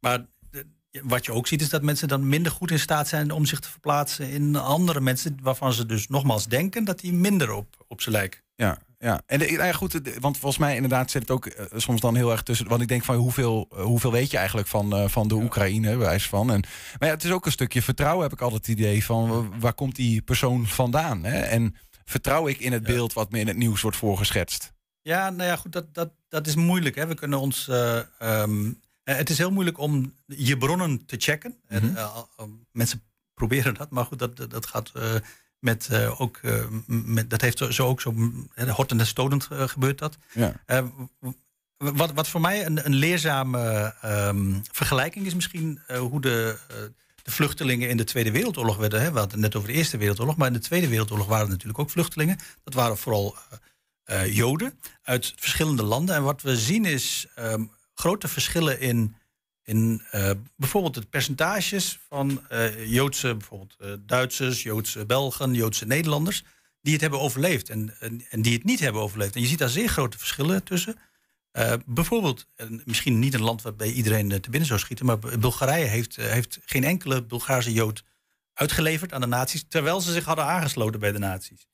[0.00, 0.66] maar de-
[1.02, 3.60] wat je ook ziet is dat mensen dan minder goed in staat zijn om zich
[3.60, 8.00] te verplaatsen in andere mensen waarvan ze dus nogmaals denken dat die minder op, op
[8.00, 8.40] ze lijken.
[8.56, 9.22] Ja, ja.
[9.26, 12.00] En de, nou ja, goed, de- want volgens mij inderdaad zit het ook eh, soms
[12.00, 12.68] dan heel erg tussen.
[12.68, 15.96] Want ik denk van hoeveel, eh, hoeveel weet je eigenlijk van, eh, van de Oekraïne,
[15.96, 16.50] wijs van.
[16.52, 16.60] En,
[16.98, 19.58] maar ja, het is ook een stukje vertrouwen, heb ik altijd het idee van wa-
[19.58, 21.24] waar komt die persoon vandaan?
[21.24, 21.40] Hè?
[21.40, 24.72] En vertrouw ik in het beeld wat me in het nieuws wordt voorgeschetst?
[25.02, 26.94] Ja, nou ja, goed, dat, dat, dat is moeilijk.
[26.96, 27.06] Hè.
[27.06, 27.68] We kunnen ons.
[27.68, 28.72] eh, ehm,
[29.04, 31.56] eh, het is heel moeilijk om je bronnen te checken.
[31.66, 31.96] En, Mhm.
[31.96, 32.16] eh,
[32.72, 33.02] mensen
[33.34, 35.14] proberen dat, maar goed, dat, dat- gaat eh,
[35.58, 36.36] met eh, ook.
[36.42, 38.14] eh, met, dat heeft zo- ook zo.
[38.68, 40.18] hortend en stonend eh, gebeurt dat.
[40.32, 40.54] Ja.
[41.76, 46.58] Wat, wat voor mij een, een leerzame ehm, vergelijking is misschien hoe de,
[47.22, 49.00] de vluchtelingen in de Tweede Wereldoorlog werden.
[49.02, 49.12] Hè.
[49.12, 51.50] We hadden het net over de Eerste Wereldoorlog, maar in de Tweede Wereldoorlog waren er
[51.50, 52.38] natuurlijk ook vluchtelingen.
[52.64, 53.36] Dat waren vooral
[54.26, 56.14] Joden uit verschillende landen.
[56.14, 59.14] En wat we zien is ehm, grote verschillen in,
[59.68, 66.44] in eh, bijvoorbeeld de percentages van eh, Joodse, bijvoorbeeld eh, Duitsers, Joodse Belgen, Joodse Nederlanders,
[66.82, 69.34] die het hebben overleefd en, en, en die het niet hebben overleefd.
[69.34, 70.96] En je ziet daar zeer grote verschillen tussen.
[71.86, 76.16] Bijvoorbeeld, en misschien niet een land waarbij iedereen te binnen zou schieten, maar Bulgarije heeft,
[76.16, 78.04] heeft geen enkele Bulgaarse Jood
[78.54, 81.66] uitgeleverd aan de nazi's, terwijl ze zich hadden aangesloten bij de nazi's.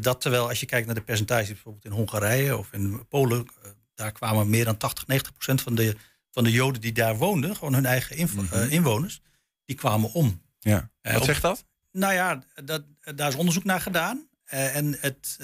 [0.00, 3.46] Dat terwijl als je kijkt naar de percentages bijvoorbeeld in Hongarije of in Polen,
[3.94, 5.96] daar kwamen meer dan 80, 90 procent van de,
[6.34, 9.20] van de Joden die daar woonden, gewoon hun eigen inv- eh, inwoners,
[9.64, 10.42] die kwamen om.
[10.60, 10.90] Ja.
[11.00, 11.64] Eh, Wat op- zegt dat?
[11.92, 12.82] Nou ja, dat,
[13.14, 14.28] daar is onderzoek naar gedaan.
[14.44, 15.38] Eh, en het,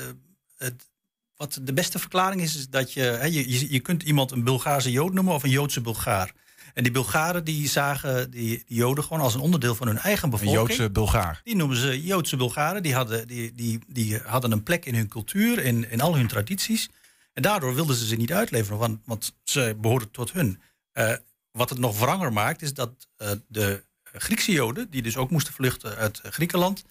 [0.57, 0.89] het,
[1.37, 4.91] wat de beste verklaring is, is dat je, hè, je, je, kunt iemand een Bulgaarse
[4.91, 6.33] Jood noemen of een Joodse Bulgaar.
[6.75, 10.25] En die Bulgaren die zagen die, die Joden gewoon als een onderdeel van hun eigen
[10.25, 10.69] Een bevolking.
[10.69, 11.41] Joodse Bulgaar.
[11.45, 12.83] Die noemen ze Joodse Bulgaren.
[12.83, 16.27] Die hadden, die, die, die hadden een plek in hun cultuur, in, in al hun
[16.27, 16.89] tradities.
[17.33, 20.61] En daardoor wilden ze ze niet uitleveren, want, want ze behoorden tot hun.
[20.93, 21.13] Eh,
[21.51, 25.53] wat het nog wranger maakt, is dat eh, de Griekse Joden, die dus ook moesten
[25.55, 26.85] vluchten uit Griekenland,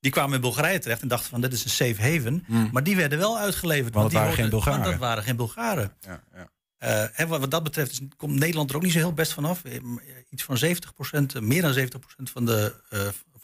[0.00, 2.44] die kwamen in Bulgarije terecht en dachten van dit is een safe haven.
[2.72, 3.92] Maar die werden wel uitgeleverd.
[3.92, 4.00] Hmm.
[4.00, 4.80] Want die waren geen hoorden- Bulgaren.
[4.80, 5.92] Want dat waren geen Bulgaren.
[6.00, 6.52] Ja, ja.
[6.78, 9.32] Eh, en wat, wat dat betreft is, komt Nederland er ook niet zo heel best
[9.32, 9.62] vanaf.
[10.30, 12.74] Iets van 70%, eh, meer dan 70% van de,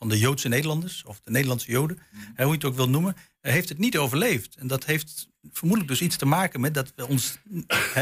[0.01, 1.99] van de Joodse Nederlanders, of de Nederlandse Joden,
[2.35, 4.57] eh, hoe je het ook wil noemen, eh, heeft het niet overleefd.
[4.57, 7.39] En dat heeft vermoedelijk dus iets te maken met dat we ons,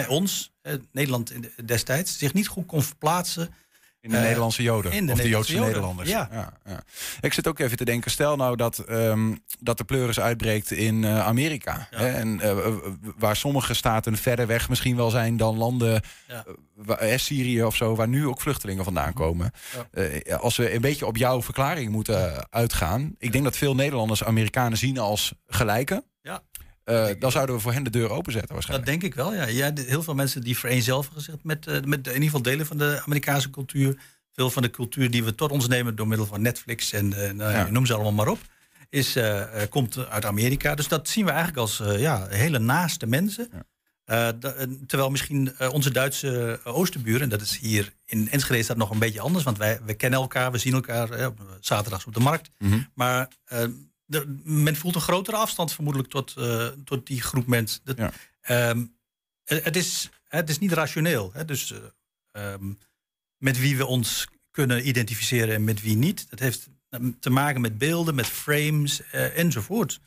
[0.08, 0.52] ons
[0.92, 1.32] Nederland
[1.64, 3.54] destijds, zich niet goed kon verplaatsen.
[4.00, 4.92] In de eh, Nederlandse Joden.
[4.92, 5.66] in de of de Joodse Joden.
[5.66, 6.08] Nederlanders.
[6.10, 6.28] Ja.
[6.64, 6.82] Ja,
[7.20, 8.10] Ik zit ook even te denken.
[8.10, 11.86] Stel nou dat, ehm, dat de pleuris uitbreekt in eh, Amerika.
[11.90, 12.66] Hè, en, eh,
[13.18, 16.02] waar sommige staten verder weg misschien wel zijn dan landen.
[16.74, 19.50] Waar- Syrië of zo, waar nu ook vluchtelingen vandaan komen.
[20.40, 23.14] Als we een beetje op jouw verklaring moeten uitgaan.
[23.18, 26.04] Ik denk dat veel Nederlanders Amerikanen zien als gelijken.
[26.88, 28.90] Eh, dan zouden we voor hen de deur openzetten Dat waarschijnlijk.
[28.90, 29.46] denk ik wel, ja.
[29.46, 32.78] ja heel veel mensen die vereenzelvigen zich met, eh, met in ieder geval delen van
[32.78, 34.00] de Amerikaanse cultuur.
[34.32, 37.32] Veel van de cultuur die we tot ons nemen door middel van Netflix en eh,
[37.32, 37.70] nou, ja.
[37.70, 38.38] Noem ze allemaal maar op.
[38.90, 39.18] Is,
[39.70, 40.74] komt uit Amerika.
[40.74, 43.48] Dus dat zien we eigenlijk als ja, hele naaste mensen.
[44.86, 48.98] Terwijl misschien onze Duitse oosterburen, en dat is hier in Enschede is dat nog een
[48.98, 52.50] beetje anders, want wij, wij kennen elkaar, we zien elkaar zaterdags op de markt.
[52.58, 52.78] Mhm.
[52.94, 53.28] Maar
[54.44, 57.80] men voelt een grotere afstand vermoedelijk tot, eh, tot die groep mensen.
[57.84, 57.98] Dat,
[58.40, 58.84] ehm,
[59.44, 61.30] het, het is, het is niet rationeel.
[61.32, 61.44] Hè?
[61.44, 61.78] Dus eh,
[62.52, 62.72] ehm,
[63.36, 66.30] met wie we ons kunnen identificeren en met wie niet.
[66.30, 66.68] Dat heeft
[67.20, 70.00] te maken met beelden, met frames eh, enzovoort.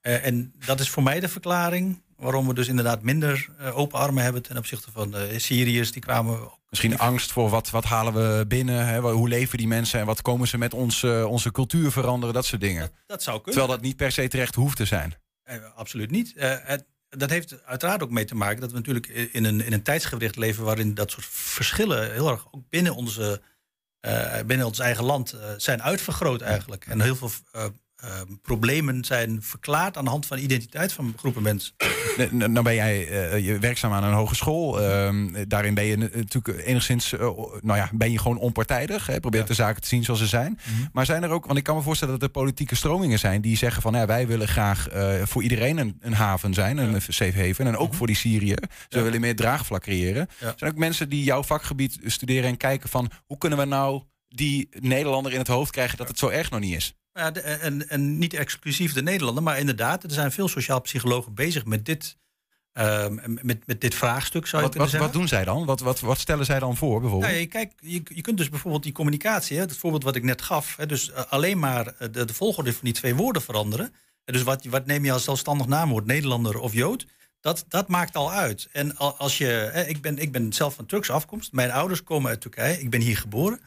[0.00, 3.98] Eh, en dat is voor mij de verklaring waarom we dus inderdaad minder eh, open
[3.98, 5.92] armen hebben ten opzichte van de Syriërs.
[5.92, 9.00] Die kwamen ook Misschien angst voor wat, wat halen we binnen, hè?
[9.00, 12.44] hoe leven die mensen en wat komen ze met ons, eh, onze cultuur veranderen, dat
[12.44, 12.90] soort dingen.
[13.06, 13.52] Dat zou kunnen.
[13.52, 15.14] Terwijl dat niet per se terecht hoeft te zijn.
[15.42, 16.34] Eh, absoluut niet.
[16.34, 19.72] Eh, het, dat heeft uiteraard ook mee te maken dat we natuurlijk in een, in
[19.72, 23.40] een tijdsgewricht leven waarin dat soort verschillen heel erg ook binnen, onze,
[24.00, 26.86] eh, binnen ons eigen land eh, zijn uitvergroot eigenlijk.
[26.86, 27.64] En heel veel eh,
[28.04, 31.74] eh, problemen zijn verklaard aan de hand van identiteit van groepen mensen.
[32.20, 34.82] N- n- Nou ben jij eh, werkzaam aan een hogeschool.
[34.82, 37.20] Ehm, daarin ben je natuurlijk enigszins, eh,
[37.60, 39.06] nou ja, ben je gewoon onpartijdig.
[39.06, 39.20] Hè?
[39.20, 40.58] Probeer de zaken te zien zoals ze zijn.
[40.92, 43.56] Maar zijn er ook, want ik kan me voorstellen dat er politieke stromingen zijn die
[43.56, 47.46] zeggen van, ja, wij willen graag eh, voor iedereen een, een haven zijn, een safe
[47.46, 48.66] haven, en ook voor die Syriërs.
[48.88, 50.28] Ze willen meer draagvlak creëren.
[50.56, 54.68] Zijn ook mensen die jouw vakgebied studeren en kijken van, hoe kunnen we nou die
[54.80, 56.94] Nederlander in het hoofd krijgen dat het zo erg nog niet is?
[57.14, 61.34] Ja, de- en, en niet exclusief de Nederlander, maar inderdaad, er zijn veel sociaal psychologen
[61.34, 62.16] bezig met dit,
[62.72, 65.08] ehm, met, met dit vraagstuk, zou je Wat, wat, zeggen.
[65.08, 65.64] wat doen zij dan?
[65.64, 67.30] Wat, wat, wat stellen zij dan voor bijvoorbeeld?
[67.30, 70.22] Nou, ja, kijk, je, je kunt dus bijvoorbeeld die communicatie, hè, het voorbeeld wat ik
[70.22, 73.42] net gaf, hè, dus eh, alleen maar eh, de, de volgorde van die twee woorden
[73.42, 73.94] veranderen.
[74.24, 77.06] Hè, dus wat, wat neem je als zelfstandig naamwoord, Nederlander of Jood?
[77.40, 78.68] Dat, dat maakt al uit.
[78.72, 82.02] En al- als je, hè, ik, ben, ik ben zelf van Turkse afkomst, mijn ouders
[82.02, 83.60] komen uit Turkije, ik ben hier geboren.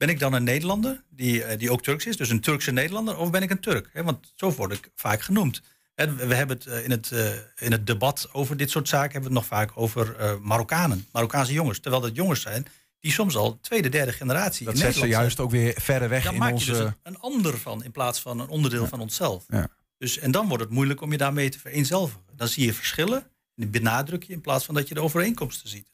[0.00, 3.16] Ben ik dan een Nederlander die, eh, die ook Turks is, dus een Turkse Nederlander,
[3.16, 3.90] of ben ik een Turk?
[3.94, 5.62] Want zo word ik vaak genoemd.
[5.94, 9.30] We hebben het eh, in het, eh, in het debat over dit soort zaken hebben
[9.30, 11.80] we het nog vaak over Marokkanen, Marokkaanse jongens.
[11.80, 12.66] Terwijl dat jongens zijn
[13.00, 16.32] die soms al tweede, derde generatie Dat zet ze juist ook weer verder weg Dan
[16.32, 16.72] in maak onze...
[16.72, 19.44] je dus een, een ander van in plaats van een onderdeel van onszelf.
[19.48, 19.68] Ja.
[19.98, 22.22] Dus, en dan wordt het moeilijk om je daarmee te vereenzelvigen.
[22.36, 25.68] Dan zie je verschillen en die benadruk je in plaats van dat je de overeenkomsten
[25.68, 25.90] ziet.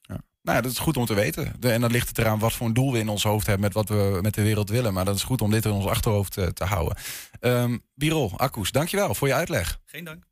[0.47, 1.53] Nou, ja, dat is goed om te weten.
[1.59, 3.65] De- en dan ligt het eraan wat voor een doel we in ons hoofd hebben
[3.65, 4.93] met wat we met de wereld willen.
[4.93, 6.97] Maar dat is goed om dit in ons achterhoofd eh, te houden.
[7.41, 9.81] Ehm Birol, Akkoes, dankjewel voor je uitleg.
[9.85, 10.25] Geen dank.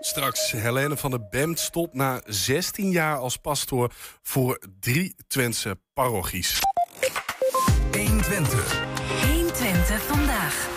[0.00, 6.58] Straks, Helene van der Bemt stopt na 16 jaar als pastoor voor drie Twentse parochies.
[7.92, 8.82] 120.
[9.26, 10.68] 120 vandaag.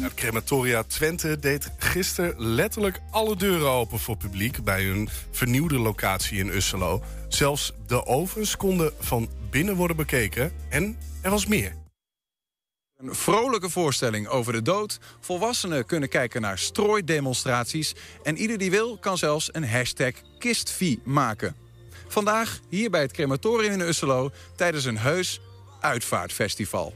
[0.00, 6.38] Het crematoria Twente deed gisteren letterlijk alle deuren open voor publiek bij hun vernieuwde locatie
[6.38, 7.02] in Usselo.
[7.28, 11.76] Zelfs de ovens konden van binnen worden bekeken en er was meer.
[12.96, 14.98] Een vrolijke voorstelling over de dood.
[15.20, 17.94] Volwassenen kunnen kijken naar strooidemonstraties.
[18.22, 21.56] En ieder die wil kan zelfs een hashtag kistvie maken.
[22.08, 25.40] Vandaag hier bij het crematorium in Usselo tijdens een heus
[25.80, 26.94] uitvaartfestival.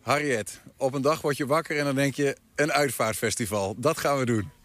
[0.00, 2.36] Harriet, op een dag word je wakker en dan denk je...
[2.54, 3.74] een uitvaartfestival.
[3.78, 4.57] Dat gaan we doen.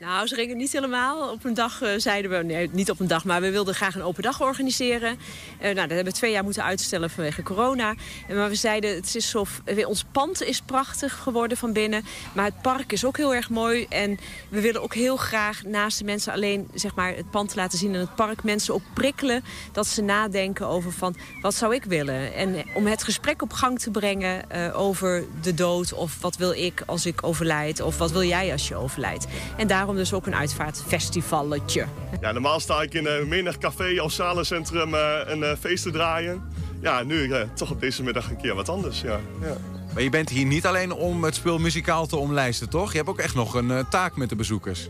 [0.00, 1.30] Nou, ze gingen niet helemaal.
[1.30, 3.94] Op een dag uh, zeiden we, nee, niet op een dag, maar we wilden graag
[3.94, 5.18] een open dag organiseren.
[5.56, 7.94] Uh, nou, dat hebben we twee jaar moeten uitstellen vanwege corona.
[8.28, 9.46] Maar we zeiden, het is zo,
[9.86, 12.04] ons pand is prachtig geworden van binnen.
[12.34, 13.86] Maar het park is ook heel erg mooi.
[13.88, 17.78] En we willen ook heel graag naast de mensen alleen zeg maar, het pand laten
[17.78, 18.42] zien en het park.
[18.42, 22.34] Mensen ook prikkelen dat ze nadenken over van, wat zou ik willen?
[22.34, 25.92] En om het gesprek op gang te brengen over de dood.
[25.92, 27.80] Of wat wil ik als ik overlijd?
[27.80, 29.26] Of wat wil jij als je overlijdt?
[29.56, 31.86] En daarom dus ook een uitvaartfestivalletje.
[32.20, 35.90] Ja, normaal sta ik in een menig café of zalencentrum uh, een uh, feest te
[35.90, 36.42] draaien.
[36.80, 39.20] Ja, nu uh, toch op deze middag een keer wat anders, ja.
[39.40, 39.56] ja.
[39.94, 42.90] Maar je bent hier niet alleen om het spul muzikaal te omlijsten, toch?
[42.90, 44.88] Je hebt ook echt nog een taak met de bezoekers.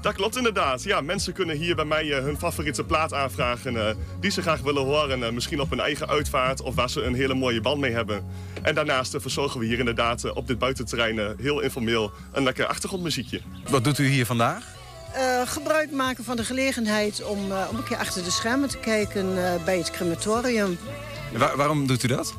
[0.00, 0.82] Dat klopt inderdaad.
[0.82, 3.88] Ja, mensen kunnen hier bij mij uh, hun favoriete plaat aanvragen uh,
[4.20, 5.20] die ze graag willen horen.
[5.20, 8.24] Uh, misschien op hun eigen uitvaart of waar ze een hele mooie band mee hebben.
[8.62, 13.40] En daarnaast verzorgen we hier inderdaad op dit buitenterrein heel informeel een lekker achtergrondmuziekje.
[13.68, 14.76] Wat doet u hier vandaag?
[15.44, 17.38] gebruik maken van de gelegenheid om,
[17.70, 19.34] om een keer achter de schermen te kijken
[19.64, 20.78] bij het crematorium.
[21.32, 22.34] Waar, waarom doet u dat?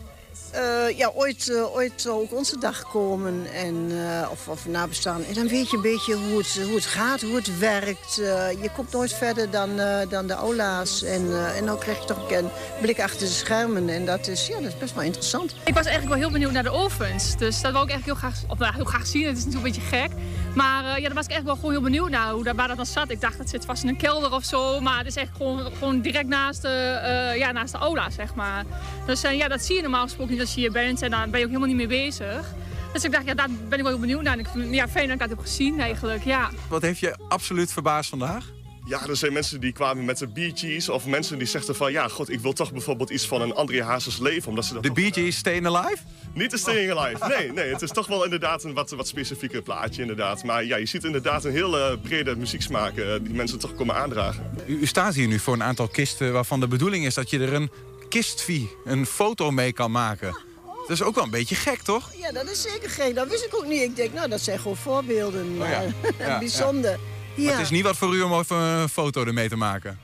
[0.55, 3.45] Uh, ja, ooit, uh, ooit zal ook onze dag komen.
[3.53, 5.23] En, uh, of, of nabestaan.
[5.23, 8.15] En dan weet je een beetje hoe het, hoe het gaat, hoe het werkt.
[8.61, 9.69] je komt nooit verder dan,
[10.09, 11.03] dan de aula's.
[11.03, 12.49] En, en dan krijg je toch een
[12.81, 13.89] blik achter de schermen.
[13.89, 15.55] En dat is, ja, dat is best wel interessant.
[15.65, 17.37] Ik was eigenlijk wel heel benieuwd naar de ovens.
[17.37, 19.25] Dus dat wil ik eigenlijk heel graag, of, nou, heel graag zien.
[19.27, 20.11] Het is natuurlijk een beetje gek.
[20.55, 22.85] Maar ja, daar was ik echt wel gewoon heel benieuwd naar hoe, waar dat dan
[22.85, 23.09] zat.
[23.09, 24.79] Ik dacht, dat zit vast in een kelder of zo.
[24.79, 28.65] Maar het is echt gewoon, gewoon direct naast de, ja, naast de aula, zeg maar.
[29.05, 31.01] Dus ja, dat zie je normaal gesproken niet als je hier bent.
[31.01, 32.53] En dan ben je ook helemaal niet mee bezig.
[32.93, 34.33] Dus ik dacht, ja, daar ben ik wel heel benieuwd naar.
[34.33, 36.49] En ik vind, ja, fijn dat ik dat heb gezien eigenlijk, ja.
[36.69, 38.45] Wat heeft je absoluut verbaasd vandaag?
[38.85, 40.89] Ja, er zijn mensen die kwamen met de Bee Gees.
[40.89, 43.83] Of mensen die zeggen van, ja, god, ik wil toch bijvoorbeeld iets van een André
[43.83, 44.49] Hazes leven.
[44.49, 46.03] Omdat ze dat de Bee Gees Staying Alive?
[46.33, 47.51] Niet de Staying Alive, nee.
[47.51, 50.43] nee het is toch wel inderdaad een wat, wat specifieker plaatje, inderdaad.
[50.43, 54.51] Maar ja, je ziet inderdaad een hele brede muzieksmaak uh, die mensen toch komen aandragen.
[54.67, 57.39] U, u staat hier nu voor een aantal kisten waarvan de bedoeling is dat je
[57.39, 57.71] er een
[58.09, 60.47] kistvie, een foto mee kan maken.
[60.87, 62.11] Dat is ook wel een beetje gek, toch?
[62.17, 63.15] Ja, dat is zeker gek.
[63.15, 63.81] Dat wist ik ook niet.
[63.81, 65.61] Ik denk, nou, dat zijn gewoon voorbeelden.
[65.61, 65.83] Oh, ja.
[66.25, 66.99] ja, Bijzonder.
[67.35, 67.43] Ja.
[67.43, 69.99] Maar het is niet wat voor u om even een foto ermee te maken?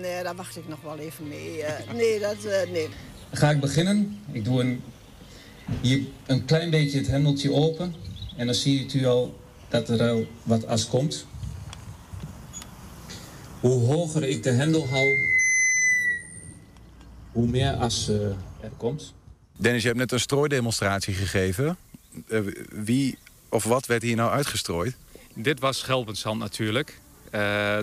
[0.00, 1.58] Nee, daar wacht ik nog wel even mee.
[1.58, 2.88] Uh, nee, dat, uh, nee.
[3.30, 4.20] Dan ga ik beginnen.
[4.32, 4.82] Ik doe een,
[5.80, 7.94] hier een klein beetje het hendeltje open.
[8.36, 9.36] En dan ziet u al
[9.68, 11.26] dat er al wat as komt.
[13.60, 15.06] Hoe hoger ik de hendel hou,
[17.38, 18.16] hoe meer as uh,
[18.60, 19.14] er komt.
[19.56, 21.76] Dennis, je hebt net een strooidemonstratie gegeven.
[22.28, 24.96] Uh, wie of wat werd hier nou uitgestrooid?
[25.34, 27.00] Dit was schelpenzand natuurlijk.
[27.26, 27.30] Uh,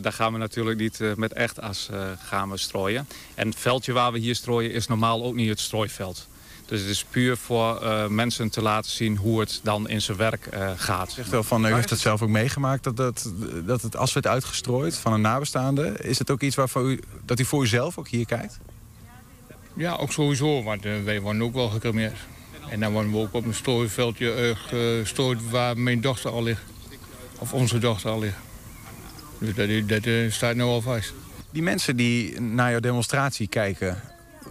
[0.02, 1.90] daar gaan we natuurlijk niet uh, met echt as
[2.20, 3.08] gaan we strooien.
[3.36, 6.28] En het veldje waar we hier strooien is normaal ook niet het strooiveld.
[6.66, 10.50] Dus het is puur voor mensen te laten zien hoe het dan in zijn werk
[10.76, 11.12] gaat.
[11.12, 13.32] Zegt wel van, u heeft het zelf ook meegemaakt dat, dat,
[13.66, 15.98] dat het as werd uitgestrooid van een nabestaande.
[16.02, 18.60] Is het ook iets waarvoor u, dat u voor uzelf ook hier kijkt?
[19.76, 22.18] Ja, ook sowieso, want uh, wij worden ook wel gecremeerd.
[22.70, 26.62] En dan worden we ook op een strooiveldje uh, gestrooid waar mijn dochter al ligt.
[27.40, 28.38] Of onze dochter al ligt.
[29.38, 31.14] Dus dat, dat uh, staat nu al vast.
[31.52, 34.02] Die mensen die naar jouw demonstratie kijken,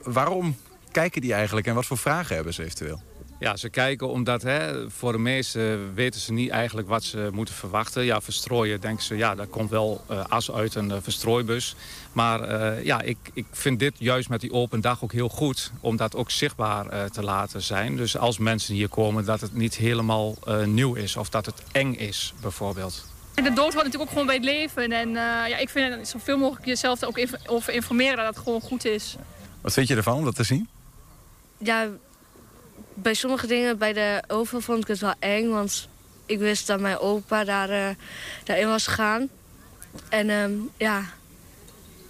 [0.03, 0.57] waarom
[0.91, 3.03] kijken die eigenlijk en wat voor vragen hebben ze eventueel?
[3.39, 7.55] Ja, ze kijken omdat hè, voor de meesten weten ze niet eigenlijk wat ze moeten
[7.55, 8.05] verwachten.
[8.05, 11.77] Ja, verstrooien denken ze, ja, daar komt wel uh, as uit een uh, verstrooibus.
[12.15, 15.73] Maar uh, ja, ik, ik vind dit juist met die open dag ook heel goed...
[15.81, 17.97] om dat ook zichtbaar te laten zijn.
[17.97, 21.17] Dus als mensen hier komen, dat het niet helemaal nieuw is...
[21.17, 23.05] of dat het eng is, bijvoorbeeld.
[23.35, 24.93] De dood hoort natuurlijk ook gewoon bij het leven.
[24.93, 28.61] En ja, ik vind zoveel mogelijk jezelf er ook inf over informeren dat het gewoon
[28.61, 29.17] goed is.
[29.61, 30.69] Wat vind je ervan om dat te zien?
[31.59, 31.89] Ja,
[32.95, 35.49] bij sommige dingen, bij de oven vond ik het wel eng.
[35.49, 35.89] Want
[36.27, 37.89] ik wist dat mijn opa daar, uh,
[38.45, 39.29] daarin was gegaan.
[40.09, 41.05] En um, ja,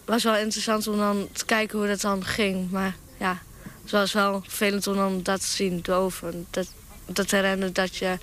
[0.05, 2.71] was wel interessant om dan te kijken hoe dat dan ging.
[2.71, 3.43] Maar ja,
[3.83, 6.47] het was wel vervelend om dan dat te zien, de oven.
[6.51, 6.67] Dat,
[7.07, 8.19] dat herinneren dat, je,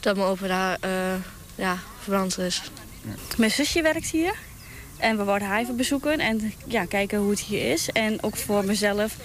[0.00, 1.14] dat mijn opa daar uh,
[1.54, 2.62] ja, verbrand is.
[3.36, 4.34] Mijn zusje werkt hier.
[4.98, 7.90] En we worden haar even bezoeken en ja, kijken hoe het hier is.
[7.90, 9.16] En ook voor mezelf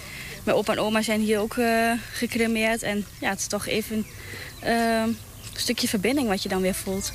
[0.43, 2.83] mijn opa en oma zijn hier ook uh, gecremeerd.
[2.83, 4.05] En ja, het is toch even
[4.63, 5.17] uh, een
[5.53, 7.11] stukje verbinding wat je dan weer voelt.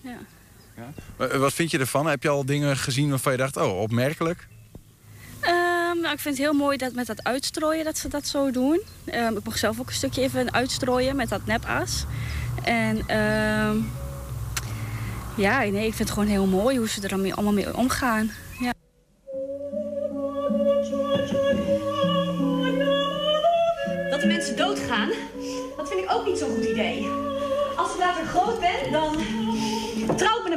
[0.00, 0.18] Ja.
[0.76, 1.38] Ja.
[1.38, 2.06] Wat vind je ervan?
[2.06, 4.46] Heb je al dingen gezien waarvan je dacht, oh, opmerkelijk?
[5.42, 8.50] Um, nou, ik vind het heel mooi dat met dat uitstrooien dat ze dat zo
[8.50, 8.80] doen.
[9.14, 12.04] Um, ik mocht zelf ook een stukje even uitstrooien met dat nepas.
[12.62, 13.90] En um,
[15.36, 18.30] ja, nee, ik vind het gewoon heel mooi hoe ze er allemaal mee omgaan.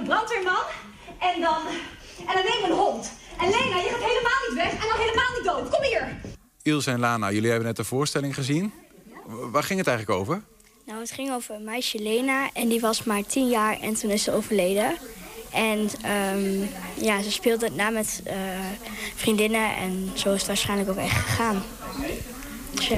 [0.07, 0.65] Brandweerman.
[1.19, 1.61] En dan,
[2.27, 3.11] en dan neem ik een hond.
[3.37, 5.69] En Lena, je gaat helemaal niet weg en dan helemaal niet dood.
[5.69, 6.15] Kom hier.
[6.61, 8.73] Ilse en Lana, jullie hebben net de voorstelling gezien.
[9.25, 10.41] Waar ging het eigenlijk over?
[10.85, 14.09] Nou, het ging over een meisje Lena en die was maar tien jaar en toen
[14.09, 14.97] is ze overleden.
[15.51, 16.65] En ehm,
[17.05, 18.35] ja, ze speelde het na met eh,
[19.15, 21.63] vriendinnen en zo is het waarschijnlijk ook echt gegaan.
[22.71, 22.97] Dus ja.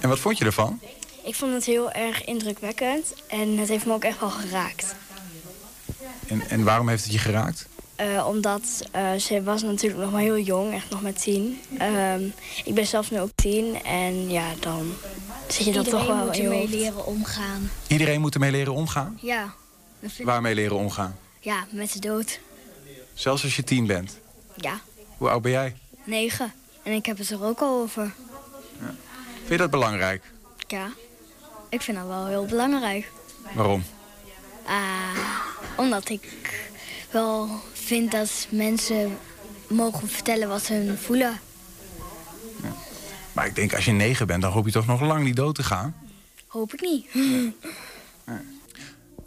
[0.00, 0.80] En wat vond je ervan?
[1.24, 4.94] Ik vond het heel erg indrukwekkend en het heeft me ook echt wel geraakt.
[6.28, 7.66] En, en waarom heeft het je geraakt?
[7.96, 8.62] Eh, omdat
[8.92, 11.60] eh, ze was natuurlijk nog maar heel jong, echt nog maar tien.
[11.78, 12.22] Ehm,
[12.64, 14.92] ik ben zelf nu ook tien en ja, dan
[15.48, 17.70] zit je dat toch Iedereen wel moet ermee leren omgaan.
[17.86, 19.18] Iedereen moet ermee leren omgaan?
[19.22, 19.54] Ja,
[20.22, 21.16] Waarmee leren omgaan?
[21.40, 22.40] ja, met de dood.
[23.14, 24.18] Zelfs als je tien bent.
[24.56, 24.80] Ja,
[25.16, 25.76] Hoe oud ben jij?
[26.04, 26.52] negen.
[26.82, 28.12] En ik heb het er ook al over.
[29.36, 30.22] Vind je dat belangrijk?
[30.68, 30.88] Ja,
[31.68, 33.10] ik vind dat wel heel belangrijk.
[33.54, 33.84] Waarom?
[34.66, 35.40] Ah,
[35.76, 36.60] omdat ik
[37.10, 39.18] wel vind dat mensen
[39.68, 41.40] mogen vertellen wat ze voelen.
[43.32, 45.54] Maar ik denk, als je negen bent, dan hoop je toch nog lang niet dood
[45.54, 45.96] te gaan.
[46.46, 47.06] Hoop ik niet.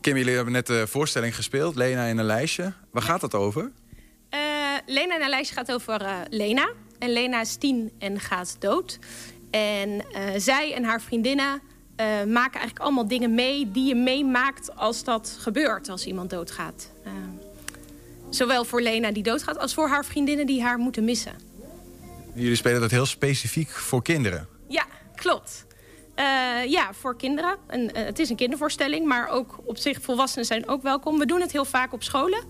[0.02, 2.74] Kim, jullie hebben net de voorstelling gespeeld, Lena in een lijstje.
[2.92, 3.72] Waar gaat het over?
[4.30, 4.40] Eh,
[4.86, 6.70] Lena en haar lijstje gaat over eh, Lena.
[7.00, 9.00] En Lena is tien en gaat dood.
[9.52, 11.62] En eh, zij en haar vriendinnen
[12.00, 13.72] eh, maken eigenlijk allemaal dingen mee...
[13.72, 16.92] die je meemaakt als dat gebeurt, als iemand doodgaat.
[17.04, 17.12] Eh,
[18.30, 19.58] zowel voor Lena die doodgaat...
[19.58, 21.34] als voor haar vriendinnen die haar moeten missen.
[22.34, 24.48] Jullie spelen dat heel specifiek voor kinderen.
[24.68, 24.86] Ja,
[25.16, 25.66] klopt.
[26.16, 26.26] Eh,
[26.66, 27.58] ja, voor kinderen.
[27.68, 31.20] En, het is een kindervoorstelling, maar ook op zich volwassenen zijn ook welkom.
[31.20, 32.44] We doen het heel vaak op scholen.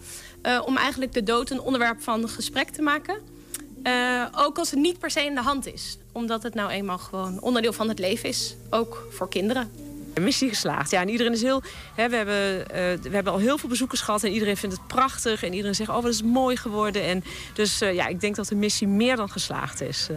[0.65, 3.38] om eigenlijk de dood een onderwerp van gesprek te maken.
[3.83, 5.97] Eh, ook als het niet per se in de hand is.
[6.11, 8.55] Omdat het nou eenmaal gewoon onderdeel van het leven is.
[8.69, 9.71] Ook voor kinderen.
[10.19, 10.91] Missie geslaagd.
[10.91, 11.61] Ja, en iedereen is heel.
[11.95, 14.87] Hè, we, hebben, eh, we hebben al heel veel bezoekers gehad en iedereen vindt het
[14.87, 15.43] prachtig.
[15.43, 17.03] En iedereen zegt: Oh, wat is het mooi geworden.
[17.03, 20.07] En dus eh, ja, ik denk dat de missie meer dan geslaagd is.
[20.09, 20.15] eh.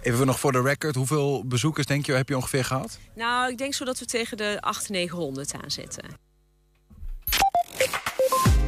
[0.00, 2.98] Even nog voor de record, hoeveel bezoekers denk je heb je ongeveer gehad?
[3.14, 6.04] Nou, ik denk zo dat we tegen de 800, 900 aanzetten.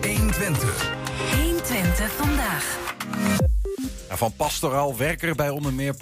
[0.02, 0.90] 120.
[1.36, 2.78] 120 vandaag.
[3.80, 5.94] Nou, van pastoraal werker bij onder meer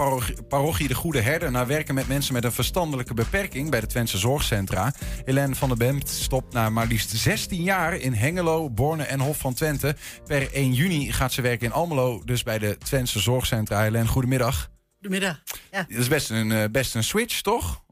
[0.48, 1.50] parochie, De Goede Herder...
[1.50, 3.70] naar werken met mensen met een verstandelijke beperking...
[3.70, 4.94] bij de Twentse Zorgcentra.
[5.24, 7.94] Helene van der Bemt stopt na maar liefst 16 jaar...
[7.96, 9.96] in Hengelo, Borne en Hof van Twente.
[10.24, 13.82] Per 1 juni gaat ze werken in Almelo, dus bij de Twentse Zorgcentra.
[13.82, 14.70] Helene, goedemiddag.
[14.94, 15.42] Goedemiddag.
[15.70, 15.82] Ja.
[15.88, 17.84] Dat is best een, eh, best een switch, toch?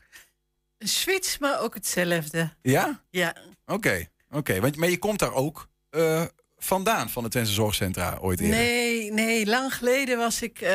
[0.79, 2.51] Een switch, maar ook hetzelfde.
[2.63, 3.03] Ja?
[3.11, 3.37] Ja.
[3.67, 4.61] Oké, oké.
[4.61, 6.25] Want maar je komt daar ook eh,
[6.59, 8.57] vandaan, van de Twentse Zorgcentra, ooit eerder.
[8.59, 10.71] Nee, nee, lang geleden was ik, eh,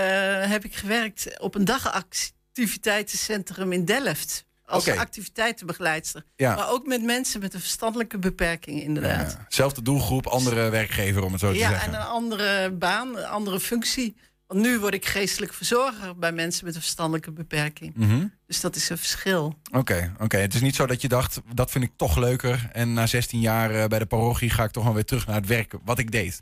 [0.50, 4.46] heb ik gewerkt op een dagactiviteitencentrum in Delft.
[4.66, 6.24] Als activiteitenbegeleidster.
[6.36, 6.56] Ja.
[6.56, 9.32] Maar ook met mensen met een verstandelijke beperking, inderdaad.
[9.32, 11.94] Ja, zelfde doelgroep, andere werkgever, om het zo te Ja, zeggen.
[11.94, 14.16] en een andere baan, een andere functie.
[14.52, 17.96] Want nu word ik geestelijk verzorger bij mensen met een verstandelijke beperking.
[17.96, 18.26] Mhm.
[18.48, 19.56] Dus dat is een verschil.
[19.72, 20.38] Oké, oké.
[20.38, 22.70] Het is niet zo dat je dacht, dat vind ik toch leuker.
[22.72, 25.36] En na 16 jaar eh, bij de parochie ga ik toch wel weer terug naar
[25.36, 26.42] het werk wat ik deed.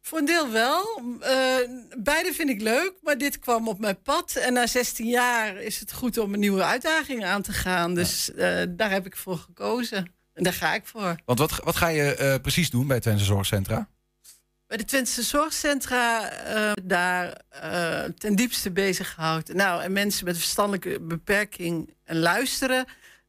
[0.00, 1.02] Voor een deel wel.
[1.20, 1.56] Eh,
[1.98, 4.36] beide vind ik leuk, maar dit kwam op mijn pad.
[4.36, 7.94] En na 16 jaar is het goed om een nieuwe uitdaging aan te gaan.
[7.94, 10.12] Dus eh, daar heb ik voor gekozen.
[10.32, 11.16] En daar ga ik voor.
[11.24, 13.88] Want wat, wat ga je precies doen bij Twentse Zorgcentra?
[14.74, 19.56] Bij de Twentse Zorgcentra eh, daar eh, ten diepste bezig gehouden.
[19.56, 22.84] Nou, en mensen met een verstandelijke beperking en luisteren.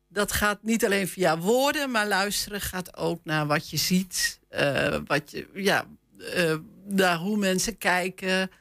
[0.07, 4.39] Dat gaat niet alleen via woorden, maar luisteren gaat ook naar wat je ziet.
[4.49, 5.85] eh, wat je, ja,
[6.85, 8.51] naar hoe mensen kijken.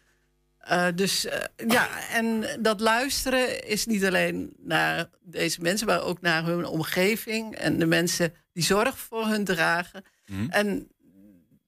[0.94, 1.26] Dus
[1.68, 7.54] ja, en dat luisteren is niet alleen naar deze mensen, maar ook naar hun omgeving
[7.54, 10.04] en de mensen die zorg voor hun dragen.
[10.48, 10.88] En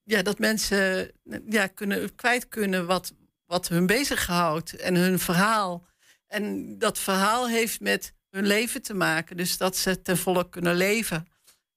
[0.07, 1.11] ja, dat mensen
[1.49, 3.14] ja, kunnen, kwijt kunnen wat,
[3.47, 5.87] wat hun bezighoudt en hun verhaal.
[6.27, 9.37] En dat verhaal heeft met hun leven te maken.
[9.37, 11.27] Dus dat ze ten volle kunnen leven.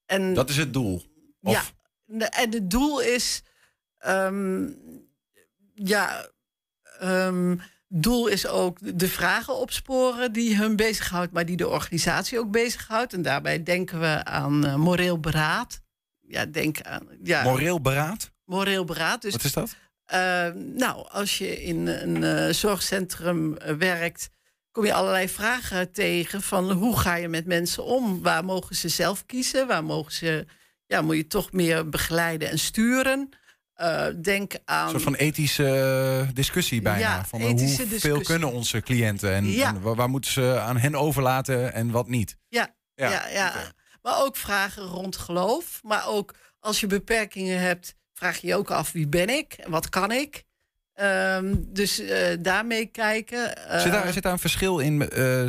[0.05, 0.95] En, Dat is het doel.
[1.41, 1.73] Of,
[2.05, 3.41] Ja, en het doel is...
[3.97, 4.71] ehm,
[5.73, 6.29] ja,
[6.99, 11.31] ehm, doel is ook de vragen opsporen die hun bezighoudt...
[11.31, 13.13] maar die de organisatie ook bezighoudt.
[13.13, 15.81] En daarbij denken we aan eh, moreel beraad.
[16.29, 17.07] Ja, denk aan...
[17.23, 18.31] Ja, Moreel beraad?
[18.45, 19.21] Moreel beraad.
[19.21, 19.75] Dus, Wat is dat?
[20.05, 24.29] eh, nou, als je in een eh, zorgcentrum eh, werkt,
[24.71, 28.21] kom je allerlei vragen tegen van hoe ga je met mensen om?
[28.21, 29.67] Waar mogen ze zelf kiezen?
[29.67, 30.45] Waar mogen ze,
[30.85, 33.29] ja, moet je toch meer begeleiden en sturen?
[34.21, 34.83] Denk aan.
[34.85, 36.99] Een soort van ethische discussie bijna.
[36.99, 38.23] Ja, van hoeveel discussie.
[38.23, 39.67] kunnen onze cliënten en, Ja.
[39.67, 42.37] en waar, moeten ze aan hen overlaten en wat niet?
[42.47, 43.53] Ja, Ja, ja, ja.
[44.01, 45.79] Maar ook vragen rond geloof.
[45.83, 49.71] Maar ook als je beperkingen hebt, vraag je je ook af wie ben ik en
[49.71, 50.43] wat kan ik.
[50.93, 53.67] Ehm, dus eh, daarmee kijken.
[53.67, 55.45] eh, Zit, daar, zit daar een verschil in eh,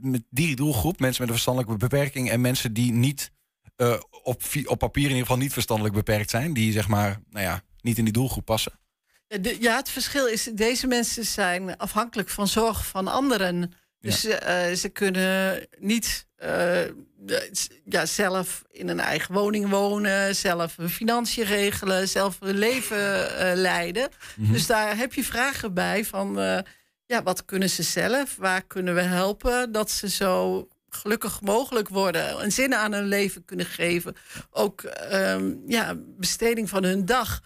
[0.00, 3.30] met die doelgroep, mensen met een verstandelijke beperking en mensen die niet
[4.22, 7.62] op, op papier in ieder geval niet verstandelijk beperkt zijn, die zeg maar, nou ja,
[7.80, 8.72] niet in die doelgroep passen?
[9.28, 13.72] Ja, de- ja, het verschil is, deze mensen zijn afhankelijk van zorg van anderen.
[14.00, 14.20] Dus
[14.80, 16.26] ze kunnen niet
[17.84, 23.56] ja, zelf in een eigen woning wonen, zelf hun financiën regelen, zelf hun leven eh,
[23.56, 24.08] leiden.
[24.36, 24.52] Mhm.
[24.52, 26.58] Dus daar heb je vragen bij van, eh,
[27.06, 28.36] ja, wat kunnen ze zelf?
[28.36, 33.44] Waar kunnen we helpen dat ze zo gelukkig mogelijk worden en zin aan hun leven
[33.44, 34.16] kunnen geven?
[34.50, 37.40] Ook ehm, ja, besteding van hun dag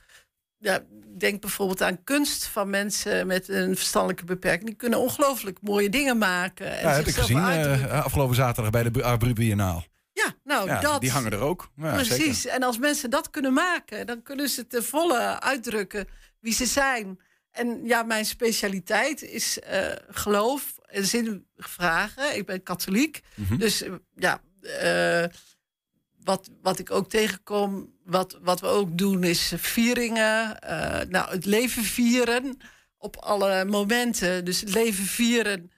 [0.63, 0.83] ja,
[1.19, 4.67] denk bijvoorbeeld aan kunst van mensen met een verstandelijke beperking.
[4.67, 6.79] Die kunnen ongelooflijk mooie dingen maken.
[6.79, 9.85] En Ja, heb ik gezien eh, afgelopen zaterdag bij de Arbru Biennaal.
[10.13, 11.01] Ja, nou, Ja, dat.
[11.01, 11.71] die hangen er ook.
[11.77, 12.41] Ja, Precies.
[12.41, 12.57] zeker.
[12.57, 16.09] En als mensen dat kunnen maken, dan kunnen ze ten volle uitdrukken
[16.41, 17.21] wie ze zijn.
[17.51, 22.37] En ja, mijn specialiteit is eh, geloof en zinvragen.
[22.37, 23.21] Ik ben katholiek.
[23.35, 23.57] Mhm.
[23.57, 24.41] Dus eh, ja,
[26.25, 30.61] wat, wat ik ook tegenkom, wat, wat we ook doen, is vieringen.
[30.61, 32.57] eh, nou, het leven vieren
[32.99, 34.45] op alle momenten.
[34.45, 35.71] Dus het leven vieren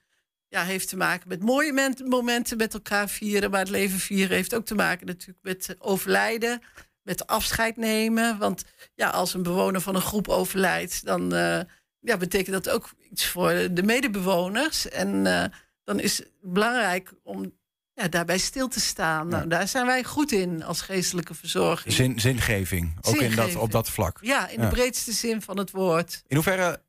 [0.48, 3.50] ja, heeft te maken met mooie men- momenten met elkaar vieren.
[3.50, 6.60] Maar het leven vieren heeft ook te maken natuurlijk met overlijden,
[7.02, 8.38] met afscheid nemen.
[8.38, 8.64] Want
[8.94, 11.60] ja, als een bewoner van een groep overlijdt, dan eh,
[12.00, 14.88] ja, betekent dat ook iets voor de medebewoners.
[14.88, 15.44] En eh,
[15.84, 17.52] dan is het belangrijk om
[17.94, 19.28] ja, daarbij stil te staan.
[19.28, 21.94] Nou, daar zijn wij goed in als geestelijke verzorging.
[21.94, 24.18] Zin, zingeving, ook in dat, op dat vlak.
[24.20, 26.22] Ja, in de breedste zin van het woord.
[26.26, 26.82] In hoeverre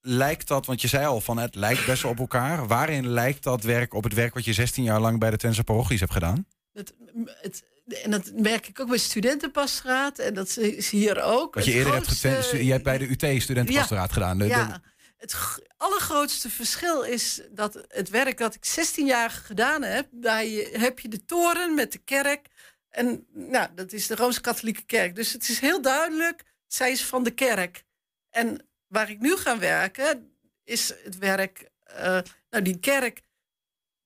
[0.00, 2.66] lijkt dat, want je zei al van het lijkt best wel op elkaar.
[2.66, 5.64] Waarin lijkt dat werk op het werk wat je 16 jaar lang bij de Twentse
[5.64, 6.46] parochies hebt gedaan?
[6.72, 6.94] Het,
[7.40, 7.62] het,
[8.02, 10.18] en dat merk ik ook bij studentenpastoraat.
[10.18, 11.54] En dat is hier ook.
[11.54, 14.38] Wat je eerder hebt grootste- getend, je hebt bij de UT studentenpastoraat gedaan.
[14.38, 14.80] De- ja,
[15.24, 20.98] het allergrootste verschil is dat het werk dat ik 16 jaar gedaan heb, daar heb
[20.98, 22.48] je de toren met de kerk.
[22.90, 25.14] En nou, dat is de Rooms-Katholieke Kerk.
[25.14, 27.84] Dus het is heel duidelijk, zij is van de kerk.
[28.30, 31.70] En waar ik nu ga werken, is het werk.
[31.84, 32.18] eh,
[32.50, 33.20] nou, die kerk,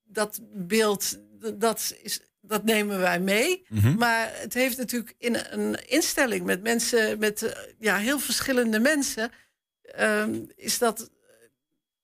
[0.05, 1.19] dat beeld,
[1.55, 3.65] dat, is, dat nemen wij mee.
[3.69, 3.95] Mhm.
[3.95, 9.33] Maar het heeft natuurlijk in een instelling met mensen, met eh, ja, heel verschillende mensen,
[9.99, 11.11] ehm, is dat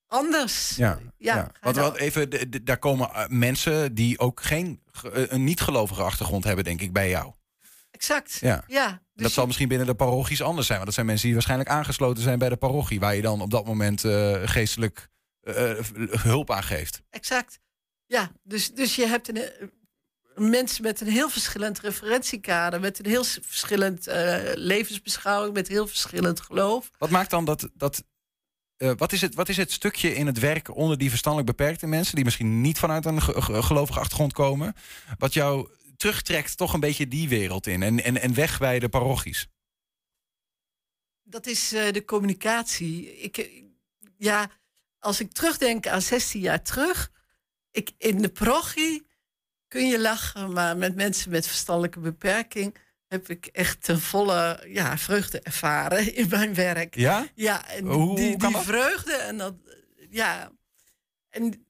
[0.06, 0.76] anders.
[0.76, 1.52] Ja, Ja, ja.
[1.60, 5.44] Want, want even, de- de- daar komen eh, mensen die ook geen ge- eh, een
[5.44, 7.32] niet-gelovige achtergrond hebben, denk ik, bij jou.
[7.90, 8.38] Exact.
[8.40, 8.64] Ja.
[8.66, 10.78] Ja, dus dat zal misschien binnen de parochies anders zijn.
[10.78, 13.50] Want dat zijn mensen die waarschijnlijk aangesloten zijn bij de parochie, waar je dan op
[13.50, 15.08] dat moment eh, geestelijk
[16.22, 17.02] hulp aan geeft.
[17.10, 17.58] exact.
[18.06, 19.70] Ja, dus, dus je hebt een,
[20.36, 26.40] mensen met een heel verschillend referentiekader, met een heel verschillend eh, levensbeschouwing, met heel verschillend
[26.40, 26.90] geloof.
[26.98, 27.68] Wat maakt dan dat.
[27.74, 28.04] dat
[28.76, 31.86] eh, wat, is het, wat is het stukje in het werk onder die verstandelijk beperkte
[31.86, 34.74] mensen, die misschien niet vanuit een ge- ge- gelovige achtergrond komen,
[35.18, 38.88] wat jou terugtrekt toch een beetje die wereld in en, en, en weg bij de
[38.88, 39.48] parochies?
[41.22, 43.20] Dat is eh, de communicatie.
[43.20, 43.50] Ik,
[44.16, 44.50] ja,
[44.98, 47.10] als ik terugdenk aan 16 jaar terug,
[47.70, 49.06] ik, in de parochie
[49.74, 54.98] kun je lachen, maar met mensen met verstandelijke beperking heb ik echt ten volle ja,
[54.98, 56.94] vreugde ervaren in mijn werk.
[56.94, 57.26] Ja?
[57.34, 59.54] Ja, en Hoe- die, die vreugde en dat,
[60.10, 60.52] ja,
[61.28, 61.66] en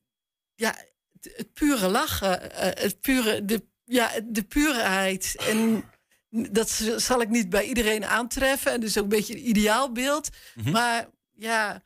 [0.55, 0.75] ja,
[1.13, 5.85] het, het pure lachen, eh, het pure, de, ja, de puurheid en
[6.31, 8.73] dat zal ik niet bij iedereen aantreffen.
[8.73, 10.29] En dus ook een beetje een ideaalbeeld.
[10.55, 10.71] Mhm.
[10.71, 11.83] Maar ja,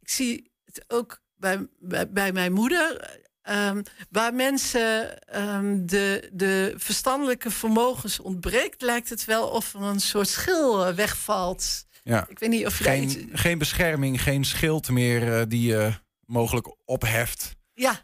[0.00, 3.20] ik zie het ook bij, bij, bij mijn moeder.
[3.44, 10.00] Ehm, waar mensen ehm, de, de verstandelijke vermogens ontbreekt, lijkt het wel of er een
[10.00, 11.86] soort schil eh, wegvalt.
[12.02, 12.26] Ja.
[12.28, 15.92] Ik weet niet of je geen, iets- geen bescherming, geen schild meer eh, die je
[16.26, 17.56] mogelijk opheft.
[17.74, 18.00] Ja,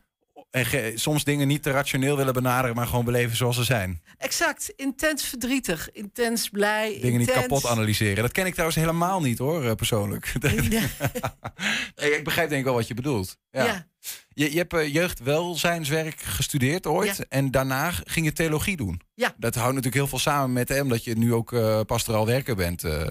[0.51, 4.03] En ge- soms dingen niet te rationeel willen benaderen, maar gewoon beleven zoals ze zijn.
[4.18, 4.72] exact.
[4.76, 6.99] Intens verdrietig, intens blij.
[7.03, 8.22] Dingen niet kapot analyseren.
[8.22, 10.32] Dat ken ik trouwens helemaal niet hoor, eh, persoonlijk.
[10.41, 10.57] Nee,
[12.16, 13.36] ik begrijp denk ik wel wat je bedoelt.
[13.51, 13.64] Ja.
[13.64, 13.88] Ja.
[14.29, 17.17] Je, je hebt eh, jeugdwelzijnswerk gestudeerd ooit.
[17.17, 17.25] Ja.
[17.29, 19.01] En daarna ging je theologie doen.
[19.15, 19.35] Ja.
[19.37, 22.57] Dat houdt natuurlijk heel veel samen met, hè, omdat je nu ook eh pastoraal werker
[22.57, 23.07] bent eh,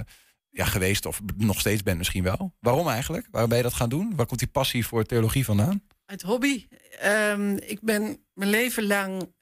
[0.50, 1.06] ja, geweest.
[1.06, 2.54] Of nog steeds bent misschien wel.
[2.60, 3.28] Waarom eigenlijk?
[3.32, 4.16] Waarom ben je dat gaan doen?
[4.16, 5.84] Waar komt die passie voor theologie vandaan?
[6.06, 6.68] uit hobby.
[7.00, 9.34] Ehm, ik ben mijn leven lang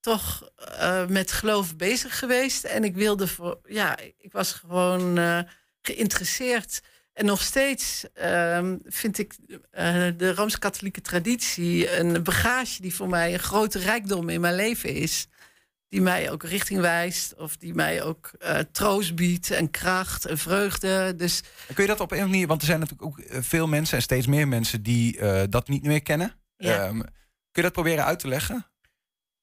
[0.00, 0.50] toch
[1.08, 2.64] met geloof bezig geweest.
[2.64, 5.18] En ik wilde voor, ja, ik was gewoon
[5.82, 6.80] geïnteresseerd.
[7.14, 9.36] En nog steeds ehm, vind ik
[9.70, 14.94] eh, de Rooms-Katholieke traditie een bagage die voor mij een grote rijkdom in mijn leven
[14.94, 15.26] is.
[15.88, 20.38] Die mij ook richting wijst, of die mij ook eh, troost biedt en kracht en
[20.38, 21.14] vreugde.
[21.16, 21.42] Dus
[21.74, 24.02] Kun je dat op een manier, want er zijn natuurlijk ook eh, veel mensen en
[24.02, 26.32] steeds meer mensen die dat niet meer kennen.
[26.56, 26.84] Ja.
[26.84, 27.12] Ehm, kun
[27.52, 28.66] je dat proberen uit te leggen?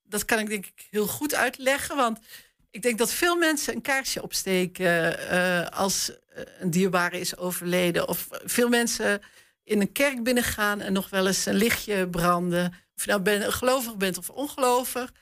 [0.03, 1.95] dat kan ik denk ik heel goed uitleggen.
[1.95, 2.19] Want
[2.71, 6.11] ik denk dat veel mensen een kaarsje opsteken als
[6.59, 8.07] een dierbare is overleden.
[8.07, 9.21] Of veel mensen
[9.63, 12.73] in een kerk binnengaan en nog wel eens een lichtje branden.
[12.95, 15.13] Of je nou ben, gelovig bent of ongelovig.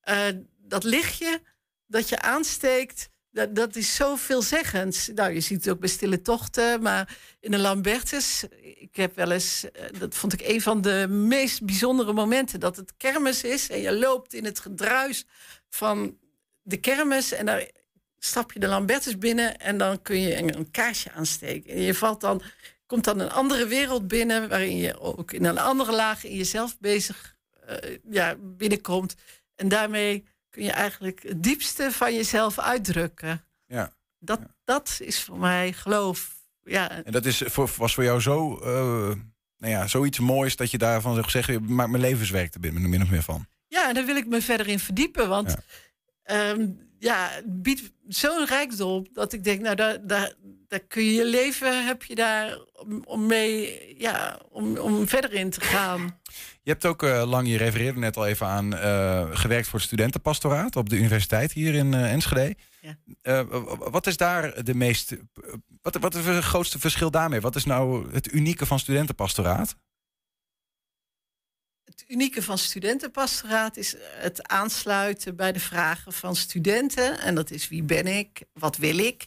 [0.00, 0.26] Eh,
[0.56, 1.40] dat lichtje
[1.86, 5.10] dat je aansteekt, dat, dat is zo veelzeggend.
[5.14, 8.44] Nou, je ziet het ook bij stille tochten, maar in de Lambertus...
[8.60, 12.60] Ik heb wel eens, eh, dat vond ik een van de meest bijzondere momenten...
[12.60, 15.26] dat het kermis is en je loopt in het gedruis
[15.68, 16.18] van
[16.62, 17.32] de kermis...
[17.32, 17.70] en daar
[18.18, 21.70] stap je de Lambertus binnen en dan kun je een, een kaarsje aansteken.
[21.70, 22.42] En je valt dan,
[22.86, 24.48] komt dan een andere wereld binnen...
[24.48, 27.36] waarin je ook in een andere laag in jezelf bezig
[27.66, 29.14] eh, ja, binnenkomt.
[29.54, 33.44] En daarmee kun je eigenlijk het diepste van jezelf uitdrukken.
[33.66, 33.92] Ja.
[34.18, 36.34] Dat, dat is voor mij geloof.
[36.62, 39.16] Ja, En dat is voor, was voor jou zo, eh,
[39.58, 43.02] nou ja, zoiets moois dat je daarvan zegt, zeggen, maak mijn levenswerk er binnen, min
[43.02, 43.46] of meer van.
[43.68, 45.28] ja, en daar wil ik me verder in verdiepen.
[45.28, 45.56] Want
[46.24, 46.56] ja,
[46.98, 50.34] ja het biedt zo'n rijkdom dat ik denk, nou, daar, daar,
[50.68, 55.32] daar kun je je leven, heb je daar om, om mee, ja, om, om verder
[55.32, 56.20] in te gaan.
[56.62, 59.88] Je hebt ook eh, lang, je refereerde net al even aan, eh, gewerkt voor het
[59.88, 62.56] studentenpastoraat op de universiteit hier in eh, Enschede.
[63.22, 63.44] Ja.
[63.78, 65.16] Wat is daar de meest,
[65.82, 67.40] wat, wat is het grootste verschil daarmee?
[67.40, 69.76] Wat is nou het unieke van studentenpastoraat?
[72.06, 77.18] Unieke van studentenpastoraat is het aansluiten bij de vragen van studenten.
[77.20, 79.26] En dat is wie ben ik, wat wil ik.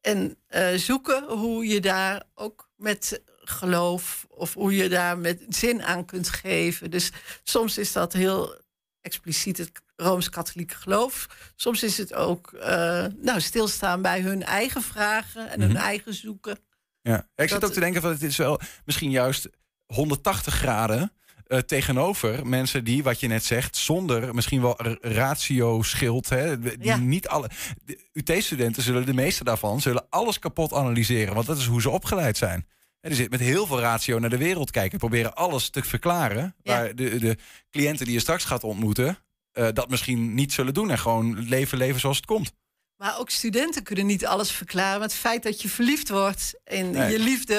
[0.00, 5.82] En eh, zoeken hoe je daar ook met geloof of hoe je daar met zin
[5.82, 6.90] aan kunt geven.
[6.90, 7.10] Dus
[7.42, 8.60] soms is dat heel
[9.00, 11.26] expliciet het rooms-katholieke geloof.
[11.56, 15.78] Soms is het ook eh, nou, stilstaan bij hun eigen vragen en hun Mhm.
[15.80, 16.58] eigen zoeken.
[17.02, 19.48] Ja, ik zit ook te denken van het is wel misschien juist
[19.86, 21.12] 180 graden
[21.50, 26.28] eh, tegenover mensen die, wat je net zegt, zonder misschien wel ratio schild.
[26.28, 26.96] Hè, die Ja.
[26.96, 27.50] niet alle.
[27.84, 31.90] de UT-studenten zullen de meeste daarvan zullen alles kapot analyseren, want dat is hoe ze
[31.90, 32.66] opgeleid zijn.
[33.00, 36.54] Hè, die zitten met heel veel ratio naar de wereld kijken, proberen alles te verklaren,
[36.62, 37.36] waar de, de
[37.70, 39.18] cliënten die je straks gaat ontmoeten.
[39.52, 42.52] eh, dat misschien niet zullen doen en gewoon leven leven zoals het komt.
[43.00, 44.98] Maar ook studenten kunnen niet alles verklaren.
[44.98, 47.10] Maar het feit dat je verliefd wordt in Nee.
[47.12, 47.54] je liefde.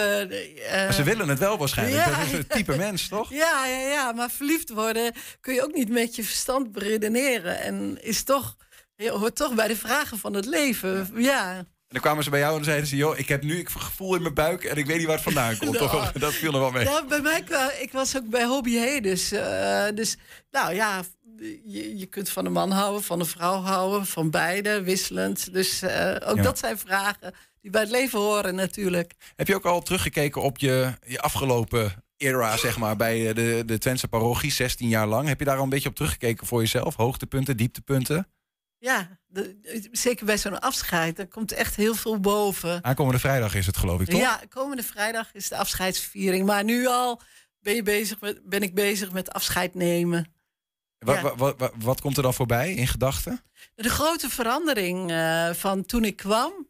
[0.70, 2.06] eh, ze willen het wel waarschijnlijk.
[2.06, 3.30] ja, dat is het type mens, toch?
[3.30, 7.60] Ja, ja, ja, maar verliefd worden kun je ook niet met je verstand beredeneren.
[7.60, 8.56] En is toch,
[8.96, 11.10] je hoort toch bij de vragen van het leven.
[11.16, 11.66] Ja.
[11.92, 14.16] En dan kwamen ze bij jou en zeiden ze: joh, ik heb nu ik gevoel
[14.16, 15.78] in mijn buik en ik weet niet waar het vandaan komt.
[15.88, 16.12] Toch?
[16.12, 16.84] Dat viel er wel mee.
[16.84, 20.18] Ja, bij mij kwam, ik was ook bij Hobby Hey, dus, eh, dus
[20.52, 21.04] nou ja,
[21.66, 25.54] je, je kunt van een man houden, van een vrouw houden, van beide, wisselend.
[25.54, 26.44] Dus eh, ook Ja.
[26.44, 29.14] dat zijn vragen die bij het leven horen natuurlijk.
[29.36, 33.64] Heb je ook al teruggekeken op je, je afgelopen era, zeg maar, bij eh, de,
[33.66, 35.28] de Twentse parochie, 16 jaar lang?
[35.28, 36.96] Heb je daar al een beetje op teruggekeken voor jezelf?
[36.96, 38.28] Hoogtepunten, dieptepunten?
[38.84, 42.84] Ja, de- zeker bij zo'n afscheid, daar komt echt heel veel boven.
[42.84, 44.20] Aankomende vrijdag is het, geloof ik, toch?
[44.20, 46.46] Ja, komende vrijdag is de afscheidsviering.
[46.46, 47.22] Maar nu al
[47.60, 50.34] ben, je bezig met, ben ik bezig met afscheid nemen.
[51.00, 51.36] Wat, Ja.
[51.36, 53.42] wat, wat, wat- komt er dan voorbij in gedachten?
[53.76, 56.68] De grote verandering eh, van toen ik kwam.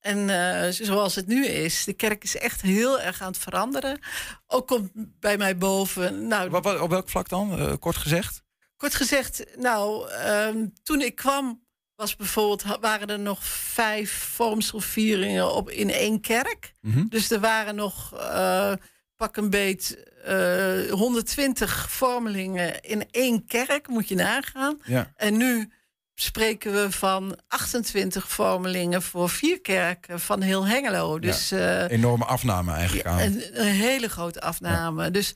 [0.00, 3.98] En eh, zoals het nu is, de kerk is echt heel erg aan het veranderen.
[4.46, 6.26] Ook komt bij mij boven.
[6.26, 8.44] Nou, Wat, wat- op welk vlak dan, eh, kort gezegd?
[8.76, 11.64] Kort gezegd, nou, ehm, toen ik kwam,
[11.94, 16.72] was bijvoorbeeld, waren er nog vijf vormselvieringen op in één kerk.
[16.80, 17.06] Mhm.
[17.08, 18.72] Dus er waren nog eh,
[19.16, 24.80] pak een beet eh 120 vormelingen in één kerk, moet je nagaan.
[24.84, 25.12] Ja.
[25.16, 25.70] En nu
[26.18, 31.18] spreken we van 28 vormelingen voor vier kerken van heel Hengelo.
[31.18, 33.18] Dus eh, Enorme afname eigenlijk aan.
[33.18, 35.10] een, een hele grote afname.
[35.10, 35.34] Dus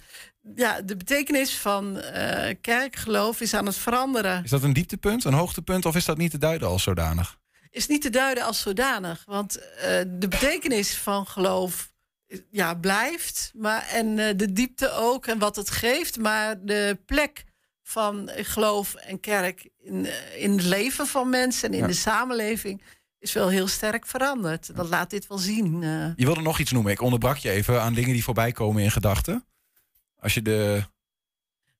[0.54, 4.44] ja, de betekenis van eh, kerkgeloof is aan het veranderen.
[4.44, 7.38] Is dat een dieptepunt, een hoogtepunt of is dat niet te duiden als zodanig?
[7.70, 9.22] Is niet te duiden als zodanig.
[9.26, 11.92] Want eh, de betekenis van geloof
[12.50, 13.50] ja, blijft.
[13.54, 16.18] Maar, en de diepte ook en wat het geeft.
[16.18, 17.44] Maar de plek
[17.90, 21.86] van geloof en kerk in, eh, in het leven van mensen en in Ja.
[21.86, 22.82] de samenleving
[23.18, 24.76] is wel heel sterk veranderd.
[24.76, 25.82] Dat laat dit wel zien.
[25.82, 26.06] eh.
[26.16, 26.92] Je wilde nog iets noemen.
[26.92, 29.44] Ik onderbrak je even aan dingen die voorbij komen in gedachten.
[30.18, 30.82] Als je de.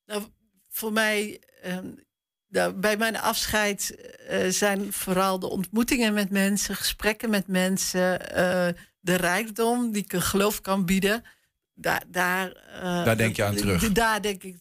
[0.06, 0.22] Nou,
[0.68, 1.86] voor mij, ehm,
[2.48, 3.96] nou, bij mijn afscheid
[4.28, 10.14] eh, zijn vooral de ontmoetingen met mensen, gesprekken met mensen, eh, de rijkdom die ik
[10.22, 11.24] geloof kan bieden.
[11.80, 13.92] Daar, daar, eh, Daar denk je aan terug.
[13.92, 14.56] Daar denk ik,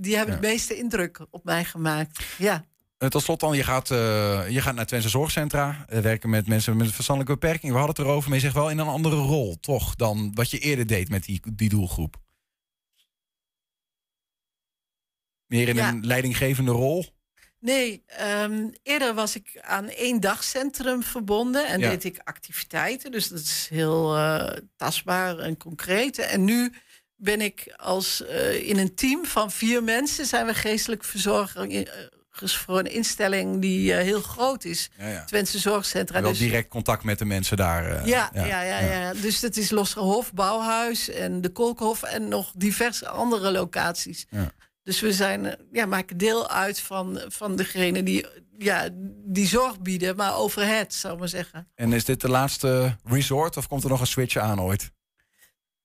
[0.00, 0.40] die hebben Ja.
[0.40, 2.24] het meeste indruk op mij gemaakt.
[2.38, 2.64] Ja.
[3.08, 6.76] Tot slot dan, je gaat, eh, je gaat naar Twentse zorgcentra, eh, werken met mensen
[6.76, 7.72] met een verstandelijke beperking.
[7.72, 10.50] We hadden het erover, maar je zegt wel in een andere rol, toch, dan wat
[10.50, 12.16] je eerder deed met die, die doelgroep.
[15.46, 15.88] Meer in Ja.
[15.88, 17.06] een leidinggevende rol.
[17.62, 21.88] Nee, ehm, eerder was ik aan één dagcentrum verbonden en Ja.
[21.88, 23.10] deed ik activiteiten.
[23.10, 26.18] Dus dat is heel eh, tastbaar en concreet.
[26.18, 26.72] En nu
[27.16, 32.78] ben ik als eh, in een team van vier mensen zijn we geestelijk verzorgers voor
[32.78, 34.90] een instelling die eh, heel groot is.
[34.98, 35.24] Ja, ja.
[35.24, 36.20] Twentse Zorgcentra.
[36.20, 37.86] wel Dus- direct contact met de mensen daar.
[37.96, 42.52] eh, ja, ja, ja, ja, Dus dat is Losserhof, Bouwhuis en de Kolkhof en nog
[42.56, 44.26] diverse andere locaties.
[44.82, 48.26] Dus we zijn, eh, ja, maken deel uit van, van degene die,
[48.58, 48.88] ja,
[49.24, 51.68] die zorg bieden, maar over het, zou ik maar zeggen.
[51.74, 54.90] En is dit de laatste resort of komt er nog een switch aan ooit?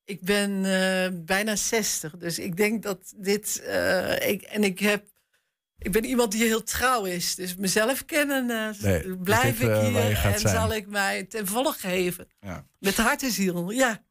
[0.04, 3.62] Ik ben eh, bijna 60, dus ik denk dat dit.
[3.64, 5.06] eh, ik, en ik heb.
[5.80, 7.36] Ik ben iemand die heel trouw is.
[7.36, 8.46] Dus mezelf kennen,
[8.80, 10.56] Nee, blijf dit, ik hier en zijn?
[10.56, 12.28] zal ik mij ten volle geven.
[12.40, 12.66] Ja.
[12.80, 14.04] Met hart en ziel, ja.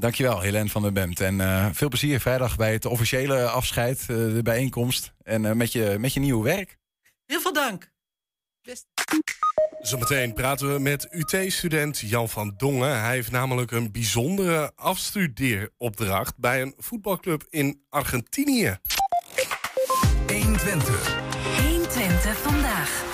[0.00, 1.20] Dankjewel, Helene van der Bemt.
[1.20, 5.12] En eh, veel plezier vrijdag bij het officiële afscheid, eh, de bijeenkomst.
[5.22, 6.78] En eh, met, je, met je nieuwe werk.
[7.26, 7.90] Heel veel dank.
[9.80, 13.00] Zometeen praten we met UT-student Jan van Dongen.
[13.00, 18.78] Hij heeft namelijk een bijzondere afstudeeropdracht bij een voetbalclub in Argentinië.
[20.26, 21.18] 120.
[21.68, 23.08] 120 vandaag.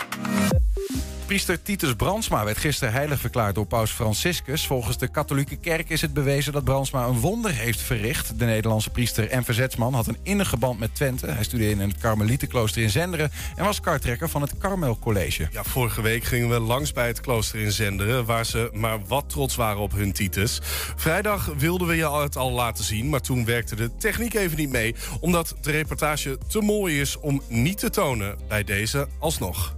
[1.27, 4.67] Priester Titus Brandsma werd gisteren heilig verklaard door paus Franciscus.
[4.67, 8.39] Volgens de katholieke kerk is het bewezen dat Brandsma een wonder heeft verricht.
[8.39, 11.27] De Nederlandse priester en verzetsman had een innige band met Twente.
[11.27, 13.31] Hij studeerde in het Karmelietenklooster in Zenderen...
[13.57, 15.49] en was kartrekker van het Karmel College.
[15.53, 18.25] Ja, vorige week gingen we langs bij het klooster in Zenderen...
[18.25, 20.61] waar ze maar wat trots waren op hun Titus.
[20.97, 23.09] Vrijdag wilden we je het al laten zien...
[23.09, 24.95] maar toen werkte de techniek even niet mee...
[25.21, 28.39] omdat de reportage te mooi is om niet te tonen.
[28.49, 29.75] Bij deze alsnog.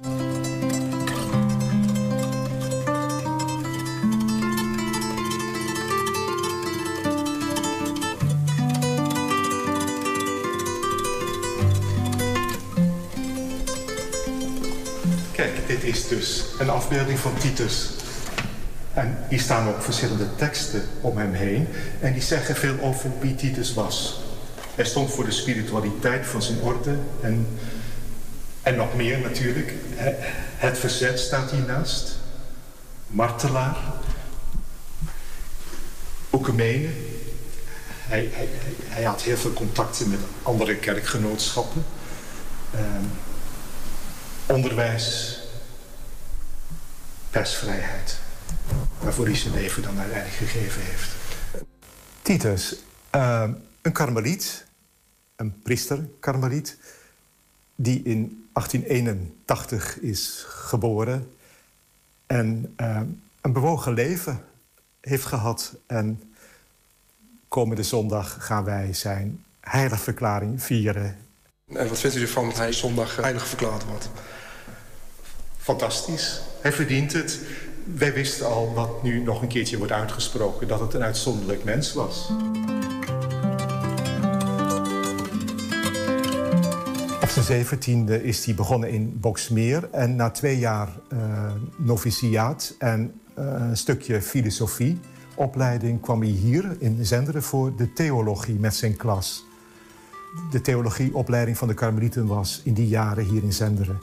[0.00, 0.12] Kijk,
[15.66, 17.90] dit is dus een afbeelding van Titus.
[18.94, 21.68] En hier staan ook verschillende teksten om hem heen.
[22.00, 24.22] En die zeggen veel over wie Titus was.
[24.74, 26.96] Hij stond voor de spiritualiteit van zijn orde.
[27.22, 27.46] En,
[28.62, 29.72] en nog meer natuurlijk.
[29.94, 30.16] He-
[30.56, 32.16] Het verzet staat hiernaast.
[33.06, 33.76] Martelaar.
[36.32, 36.88] Oekumene.
[38.06, 38.48] Hij, hij,
[38.88, 41.84] hij, had heel veel contacten met andere kerkgenootschappen.
[42.74, 43.04] Ehm,
[44.46, 45.38] onderwijs,
[47.30, 48.18] persvrijheid,
[48.98, 51.10] waarvoor hij zijn leven dan uiteindelijk gegeven heeft.
[52.22, 52.76] Titus,
[53.10, 53.48] eh,
[53.82, 54.64] een karmeliet,
[55.36, 56.76] een priester karmeliet,
[57.82, 61.30] die in 1881 is geboren
[62.26, 63.00] en eh,
[63.40, 64.44] een bewogen leven
[65.00, 65.74] heeft gehad.
[65.86, 66.22] En
[67.48, 71.16] komende zondag gaan wij zijn heiligverklaring vieren
[71.66, 74.10] En wat vindt u ervan dat hij zondag heilig verklaard wordt?
[75.58, 76.40] Fantastisch.
[76.60, 77.40] Hij verdient het.
[77.84, 81.92] Wij wisten al wat nu nog een keertje wordt uitgesproken, dat het een uitzonderlijk mens
[81.92, 82.28] was.
[87.30, 89.88] Op zijn zeventiende is hij begonnen in Boksmeer.
[89.90, 96.00] En na twee jaar eh noviciaat en eh, een stukje filosofieopleiding...
[96.00, 99.44] kwam hij hier in Zenderen voor de theologie met zijn klas.
[100.50, 104.00] De theologieopleiding van de Karmelieten was in die jaren hier in Zenderen.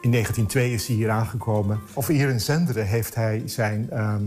[0.00, 1.80] In 1902 is hij hier aangekomen.
[1.94, 4.24] Of hier in Zenderen heeft hij zijn, ehm,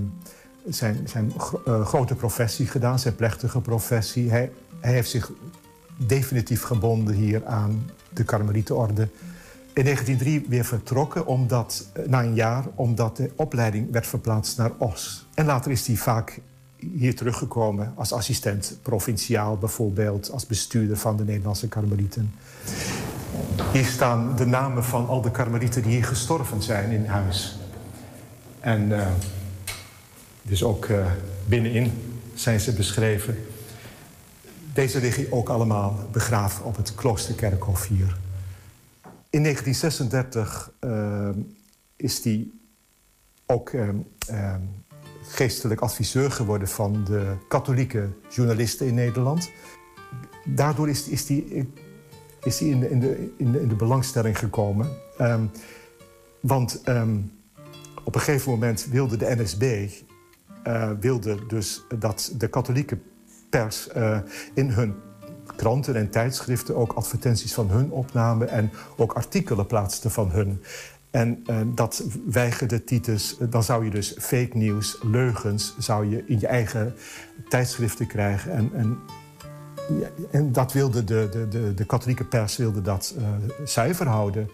[0.67, 1.33] zijn, zijn
[1.65, 4.29] eh, grote professie gedaan, zijn plechtige professie.
[4.29, 5.31] Hij, hij heeft zich
[5.97, 9.07] definitief gebonden hier aan de Karmelietenorde.
[9.73, 14.71] In 1903 weer vertrokken, omdat, eh, na een jaar, omdat de opleiding werd verplaatst naar
[14.77, 15.27] Os.
[15.33, 16.39] En later is hij vaak
[16.79, 22.33] hier teruggekomen als assistent provinciaal, bijvoorbeeld als bestuurder van de Nederlandse Karmelieten.
[23.73, 27.59] Hier staan de namen van al de Karmelieten die hier gestorven zijn in huis.
[28.59, 29.07] En eh,
[30.41, 31.05] dus ook eh,
[31.45, 31.91] binnenin
[32.33, 33.37] zijn ze beschreven.
[34.73, 38.17] Deze liggen ook allemaal begraven op het kloosterkerkhof hier.
[39.29, 41.29] In 1936 eh,
[41.95, 42.47] is hij
[43.45, 43.89] ook eh,
[44.27, 44.55] eh,
[45.21, 49.51] geestelijk adviseur geworden van de katholieke journalisten in Nederland.
[50.45, 51.67] Daardoor is, is hij
[52.43, 54.89] is hij in, de, in, de, in, de, in de belangstelling gekomen.
[55.17, 55.43] Ehm,
[56.39, 57.17] want ehm,
[58.03, 59.89] op een gegeven moment wilde de NSB
[60.99, 62.97] wilde dus dat de katholieke
[63.49, 64.17] pers uh,
[64.53, 64.95] in hun
[65.55, 70.61] kranten en tijdschriften ook advertenties van hun opnamen en ook artikelen plaatsten van hun.
[71.11, 73.37] En uh, dat weigerde Titus.
[73.49, 76.93] Dan zou je dus fake nieuws, leugens, zou je in je eigen
[77.49, 78.51] tijdschriften krijgen.
[78.51, 78.97] En, en,
[79.99, 83.27] ja, en dat wilde de, de, de, de, katholieke pers wilde dat uh,
[83.65, 84.49] zuiver houden.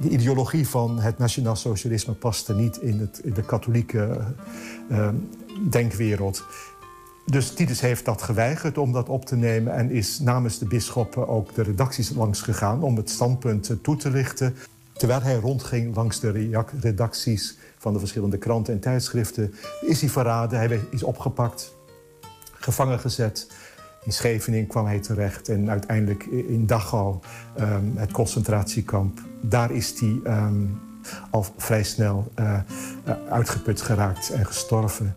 [0.00, 4.18] De ideologie van het nationaal socialisme paste niet in, het, in de katholieke
[5.70, 6.44] denkwereld.
[7.30, 9.74] Dus Titus heeft dat geweigerd om dat op te nemen...
[9.74, 12.82] en is namens de bisschoppen ook de redacties langs gegaan...
[12.82, 14.54] om het standpunt toe te lichten.
[14.92, 19.54] Terwijl hij rondging langs de redacties van de verschillende kranten en tijdschriften...
[19.80, 21.74] is hij verraden, hij is opgepakt,
[22.52, 23.46] gevangen gezet...
[24.04, 27.18] In Scheveningen kwam hij terecht en uiteindelijk in Dachau,
[27.60, 29.20] um, het concentratiekamp.
[29.40, 30.80] Daar is hij um,
[31.30, 32.58] al vrij snel uh,
[33.30, 35.16] uitgeput geraakt en gestorven.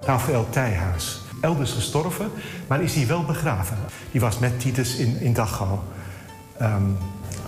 [0.00, 2.30] Rafael Tijhuis, elders gestorven,
[2.66, 3.78] maar is hij wel begraven.
[4.10, 5.78] Die was met Titus in, in Dachau.
[6.62, 6.98] Um,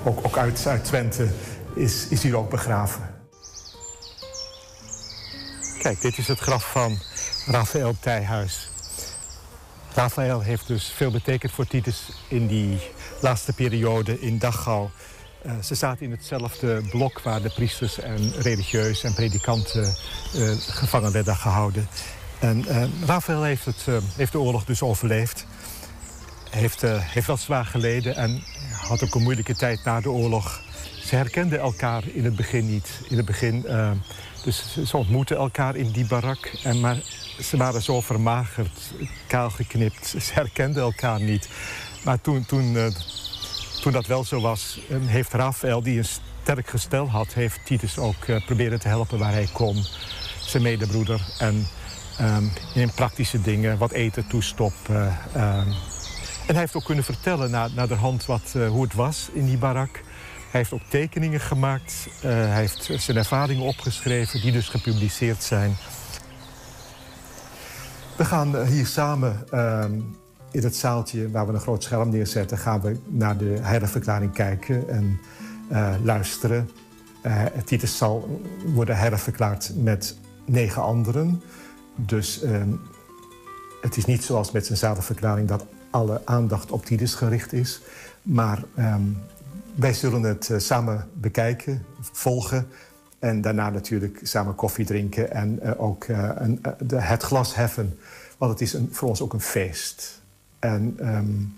[0.05, 1.28] ook, ook uit, uit Twente
[1.74, 3.14] is, is hier ook begraven.
[5.78, 6.99] Kijk, dit is het graf van
[7.47, 8.68] Rafael Tijhuis.
[9.95, 12.90] Rafael heeft dus veel betekend voor Titus in die
[13.20, 14.88] laatste periode in Dachau.
[15.47, 19.97] Uh, ze zaten in hetzelfde blok waar de priesters en religieus en predikanten
[20.34, 21.88] uh, gevangen werden gehouden.
[22.45, 23.86] En uh, Rafael heeft, het,
[24.16, 25.47] heeft de oorlog dus overleefd.
[26.51, 30.62] Heeft, heeft wel zwaar geleden en had ook een moeilijke tijd na de oorlog.
[31.05, 33.01] Ze herkenden elkaar in het begin niet.
[33.09, 33.66] In het begin,
[34.45, 36.53] dus ze ontmoetten elkaar in die barak.
[36.62, 37.03] En maar
[37.42, 38.92] ze waren zo vermagerd,
[39.26, 40.07] kaal geknipt.
[40.07, 41.49] Ze herkenden elkaar niet.
[42.05, 42.92] Maar toen, toen,
[43.80, 46.09] toen dat wel zo was, heeft Rafael, die een
[46.42, 47.34] sterk gestel had...
[47.34, 49.84] heeft Titus ook proberen te helpen waar hij kon.
[50.40, 51.20] Zijn medebroeder.
[51.38, 51.66] En
[52.20, 55.18] um, in praktische dingen, wat eten toestoppen.
[55.36, 55.72] Um,
[56.46, 59.44] en hij heeft ook kunnen vertellen na, naar de hand wat, hoe het was in
[59.44, 60.02] die barak...
[60.50, 62.06] Hij heeft ook tekeningen gemaakt.
[62.16, 65.76] Uh, hij heeft zijn ervaringen opgeschreven, die dus gepubliceerd zijn.
[68.16, 69.84] We gaan hier samen uh,
[70.50, 72.58] in het zaaltje waar we een groot scherm neerzetten...
[72.58, 75.20] gaan we naar de heiligverklaring kijken en
[76.02, 76.70] luisteren.
[77.64, 81.42] Titus zal worden heiligverklaard met negen anderen.
[81.95, 82.68] Dus ehm,
[83.80, 85.49] het is niet zoals met zijn zaligverklaring...
[85.49, 87.80] dat alle aandacht op Titus gericht is.
[88.22, 89.18] Maar um,
[89.74, 92.66] wij zullen het uh, samen bekijken, volgen...
[93.18, 97.99] en daarna natuurlijk samen koffie drinken en uh, ook uh, een, de, het glas heffen.
[98.38, 100.22] Want het is een, voor ons ook een feest.
[100.59, 101.57] En, um,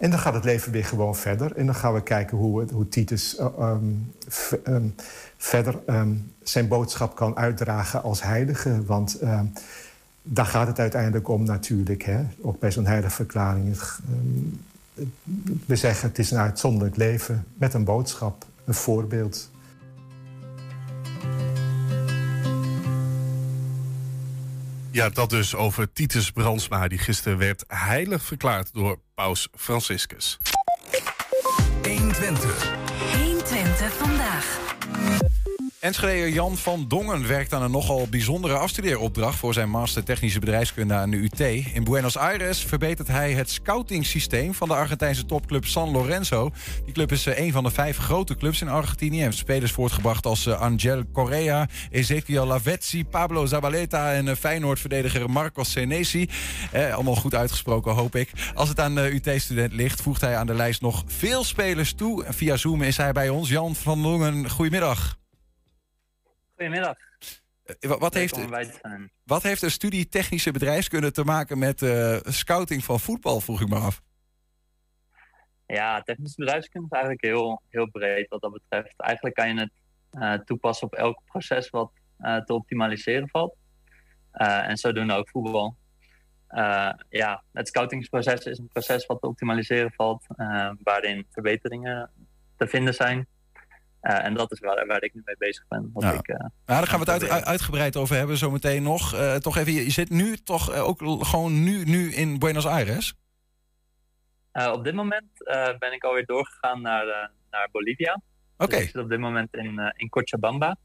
[0.00, 1.56] en dan gaat het leven weer gewoon verder.
[1.56, 4.12] En dan gaan we kijken hoe, hoe Titus um,
[4.66, 4.94] um,
[5.36, 5.78] verder
[6.42, 8.84] zijn boodschap kan uitdragen als heilige.
[8.84, 9.18] Want
[10.22, 12.02] daar gaat het uiteindelijk om natuurlijk.
[12.02, 12.20] Hè?
[12.40, 13.76] Ook bij zo'n heilige verklaring
[15.66, 19.50] we zeggen het is een uitzonderlijk leven met een boodschap, een voorbeeld.
[24.92, 30.38] Ja, dat dus over Titus Brandsma, die gisteren werd heilig verklaard door paus Franciscus.
[31.82, 32.72] 120.
[33.16, 34.69] 120 vandaag.
[35.80, 40.94] Enschedeer Jan van Dongen werkt aan een nogal bijzondere afstudeeropdracht voor zijn master technische bedrijfskunde
[40.94, 41.40] aan de UT.
[41.74, 46.50] In Buenos Aires verbetert hij het scoutingsysteem van de Argentijnse topclub San Lorenzo.
[46.84, 50.26] Die club is een van de vijf grote clubs in Argentinië en heeft spelers voortgebracht
[50.26, 56.28] als Angel Correa, Ezequiel Lavezzi, Pablo Zabaleta en Feyenoord-verdediger Marcos Senesi.
[56.72, 58.30] Eh, allemaal goed uitgesproken, hoop ik.
[58.54, 62.24] Als het aan de UT-student ligt, voegt hij aan de lijst nog veel spelers toe.
[62.28, 63.48] Via Zoom is hij bij ons.
[63.48, 65.18] Jan van Dongen, goedemiddag.
[66.60, 66.96] Goedemiddag.
[67.80, 68.48] Uh, wat, heeft,
[69.24, 73.68] wat heeft een studie technische bedrijfskunde te maken met uh, scouting van voetbal, vroeg ik
[73.68, 74.02] me af.
[75.66, 78.94] Ja, technische bedrijfskunde is eigenlijk heel, heel breed wat dat betreft.
[78.96, 79.72] Eigenlijk kan je het
[80.12, 83.56] uh, toepassen op elk proces wat te optimaliseren valt.
[84.32, 85.76] en zodoende ook voetbal.
[87.08, 90.26] ja, het scoutingsproces is een proces wat te optimaliseren valt,
[90.82, 92.10] waarin verbeteringen
[92.56, 93.26] te vinden zijn.
[94.02, 95.90] Uh, en dat is waar, waar ik nu mee bezig ben.
[95.92, 96.12] Wat ja.
[96.12, 99.14] ik, uh, ja, daar gaan we het uit, uitgebreid over hebben zometeen nog.
[99.14, 103.14] Uh, toch even, je zit nu toch ook gewoon nu, nu in Buenos Aires?
[104.52, 105.30] op dit moment
[105.78, 108.12] ben ik alweer doorgegaan naar, naar Bolivia.
[108.12, 108.64] Oké.
[108.64, 108.78] Okay.
[108.78, 110.76] Dus ik zit op dit moment in, in Cochabamba.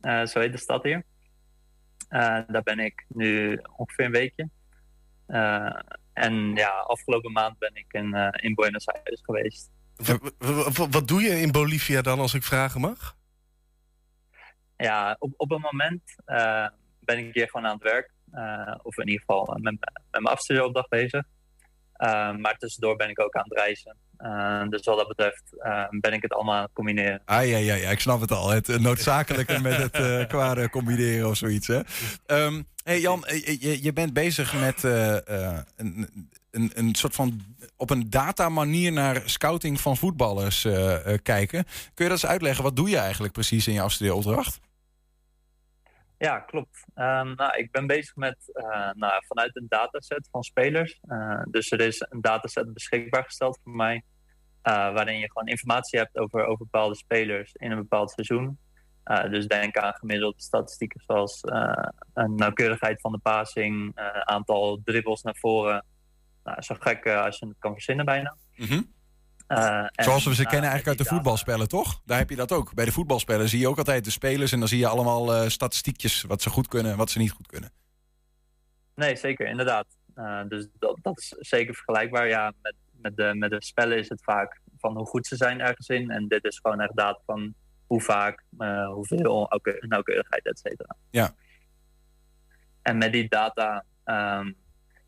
[0.00, 1.04] zo heet de stad hier.
[2.46, 4.48] daar ben ik nu ongeveer een weekje.
[6.12, 9.70] en ja, afgelopen maand ben ik in, in Buenos Aires geweest.
[10.90, 13.16] Wat, doe je in Bolivia dan, als ik vragen mag?
[14.76, 16.66] Ja, op, op een moment uh,
[17.00, 18.10] ben ik hier gewoon aan het werk.
[18.82, 19.80] of in ieder geval met, met
[20.10, 21.24] mijn afstudeeropdracht bezig.
[22.38, 23.96] maar tussendoor ben ik ook aan het reizen.
[24.70, 25.42] dus wat dat betreft
[26.00, 27.22] ben ik het allemaal aan het combineren.
[27.24, 28.50] Ah ja, ja, ja, ik snap het al.
[28.50, 31.66] Het noodzakelijke met het uh, kwade combineren of zoiets.
[31.66, 31.80] Hè?
[32.26, 33.24] Um, hey Jan,
[33.60, 34.82] je, je bent bezig met
[36.50, 37.40] een, soort van
[37.76, 41.64] op een data manier naar scouting van voetballers uh, kijken.
[41.64, 42.64] Kun je dat eens uitleggen?
[42.64, 44.60] Wat doe je eigenlijk precies in je afstudeeropdracht?
[46.18, 46.84] Ja, klopt.
[46.94, 51.00] Um, nou, ik ben bezig met uh, nou, vanuit een dataset van spelers.
[51.50, 54.02] dus er is een dataset beschikbaar gesteld voor mij.
[54.62, 58.58] waarin je gewoon informatie hebt over, over bepaalde spelers in een bepaald seizoen.
[59.30, 61.40] dus denk aan gemiddelde statistieken zoals
[62.14, 63.92] een nauwkeurigheid van de passing,
[64.24, 65.84] aantal dribbles naar voren,
[66.48, 68.36] nou, zo gek uh, als je het kan verzinnen bijna.
[68.56, 68.82] Mhm.
[69.46, 72.00] Eh, Zoals we ze kennen eigenlijk uit de voetbalspellen, toch?
[72.04, 72.74] Daar heb je dat ook.
[72.74, 74.52] Bij de voetbalspellen zie je ook altijd de spelers...
[74.52, 77.30] en dan zie je allemaal uh, statistiekjes wat ze goed kunnen en wat ze niet
[77.30, 77.70] goed kunnen.
[78.94, 79.86] Nee, zeker, inderdaad.
[80.48, 82.28] dus dat, dat, is zeker vergelijkbaar.
[82.28, 85.60] Ja, met, met, de, met de spellen is het vaak van hoe goed ze zijn
[85.60, 86.10] ergens in.
[86.10, 87.54] En dit is gewoon echt data van
[87.86, 88.44] hoe vaak,
[88.92, 90.96] hoeveel, nauwkeurigheid, et cetera.
[91.10, 91.34] Ja.
[92.82, 93.84] En met die data...
[94.04, 94.56] Um,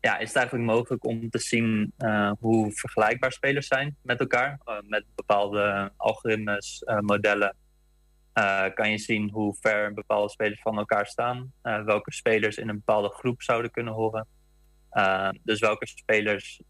[0.01, 4.59] ja, is het eigenlijk mogelijk om te zien uh, hoe vergelijkbaar spelers zijn met elkaar.
[4.65, 7.55] Uh, met bepaalde algoritmes, uh, modellen
[8.73, 11.53] kan je zien hoe ver bepaalde spelers van elkaar staan.
[11.61, 14.27] welke spelers in een bepaalde groep zouden kunnen horen.
[15.43, 16.61] dus welke spelers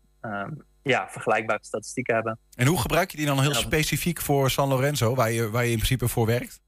[0.82, 2.40] ja, vergelijkbare statistieken hebben.
[2.56, 5.72] En hoe gebruik je die dan heel specifiek voor San Lorenzo, waar je, waar je
[5.72, 6.62] in principe voor werkt?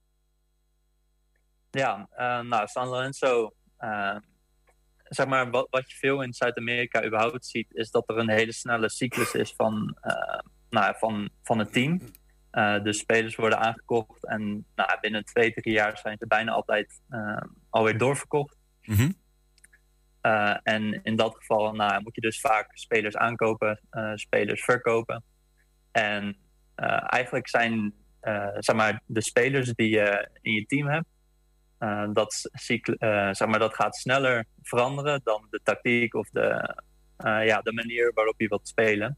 [1.72, 2.08] Ja,
[2.42, 3.54] nou, San Lorenzo
[5.14, 8.52] zeg maar, wat, wat je veel in Zuid-Amerika überhaupt ziet, is dat er een hele
[8.52, 10.40] snelle cyclus is van, uh,
[10.70, 12.02] nou, van, van het team.
[12.52, 17.02] Uh, dus spelers worden aangekocht en nou, binnen twee, drie jaar zijn ze bijna altijd
[17.10, 18.58] uh, alweer doorverkocht.
[18.82, 19.12] Mhm.
[20.64, 23.80] en in dat geval nou, moet je dus vaak spelers aankopen,
[24.16, 25.24] spelers verkopen.
[25.92, 26.38] En
[27.06, 27.94] eigenlijk zijn
[28.60, 31.08] zeg maar, de spelers die je in je team hebt,
[31.84, 36.76] uh, dat, uh, zeg maar, dat gaat sneller veranderen dan de tactiek of de,
[37.26, 39.18] uh, ja, de manier waarop je wilt spelen.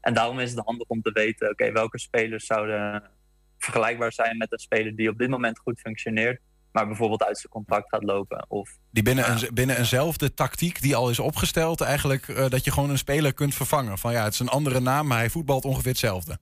[0.00, 3.10] en daarom is het handig om te weten, oké, welke spelers zouden
[3.58, 6.40] vergelijkbaar zijn met een speler die op dit moment goed functioneert,
[6.72, 8.44] maar bijvoorbeeld uit zijn contract gaat lopen.
[8.48, 12.90] Of, die binnen, een, binnen eenzelfde tactiek die al is opgesteld, eigenlijk dat je gewoon
[12.90, 13.98] een speler kunt vervangen.
[13.98, 16.38] Van ja, het is een andere naam, maar hij voetbalt ongeveer hetzelfde.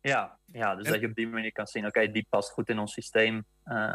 [0.00, 2.78] Ja, ja, dus dat je op die manier kan zien, oké, die past goed in
[2.78, 3.44] ons systeem.
[3.64, 3.94] Uh,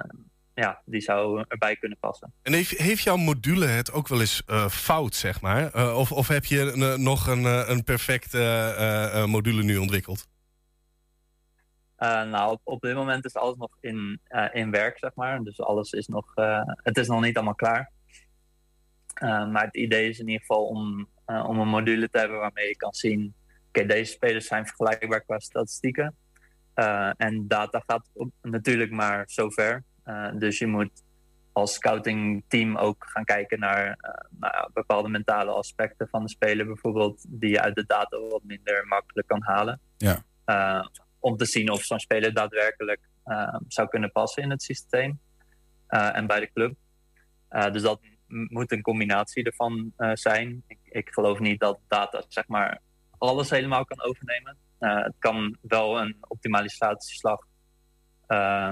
[0.54, 2.34] ja, die zou erbij kunnen passen.
[2.41, 5.76] En heeft, heeft jouw module het ook wel eens uh, fout, zeg maar?
[5.76, 10.32] Uh, of, of heb je nog een, een perfecte module nu ontwikkeld?
[11.97, 15.43] nou, op, op, dit moment is alles nog in, in werk, zeg maar.
[15.43, 16.34] Dus alles is nog,
[16.76, 17.91] het is nog niet allemaal klaar.
[19.22, 22.76] maar het idee is in ieder geval om, om een module te hebben waarmee je
[22.76, 23.34] kan zien...
[23.68, 26.16] oké, deze spelers zijn vergelijkbaar qua statistieken.
[26.76, 29.84] Uh, en data gaat op, natuurlijk maar zover.
[30.05, 31.03] Uh, dus je moet
[31.51, 33.97] als scoutingteam ook gaan kijken naar,
[34.39, 38.88] uh, bepaalde mentale aspecten van de speler, bijvoorbeeld, die je uit de data wat minder
[38.88, 39.80] makkelijk kan halen.
[39.97, 40.24] Ja.
[41.19, 42.99] om te zien of zo'n speler daadwerkelijk
[43.67, 45.19] zou kunnen passen in het systeem
[45.88, 46.76] en bij de club.
[47.71, 50.63] dus dat moet een combinatie ervan zijn.
[50.67, 52.82] Ik, ik geloof niet dat data zeg maar
[53.17, 54.57] alles helemaal kan overnemen.
[54.84, 57.39] Uh, het kan wel een optimalisatieslag,
[58.27, 58.71] uh,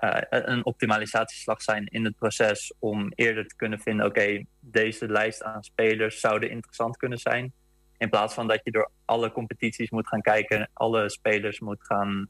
[0.00, 5.42] uh, een optimalisatieslag zijn in het proces om eerder te kunnen vinden: oké, deze lijst
[5.42, 7.52] aan spelers zouden interessant kunnen zijn.
[7.96, 12.28] In plaats van dat je door alle competities moet gaan kijken, alle spelers moet gaan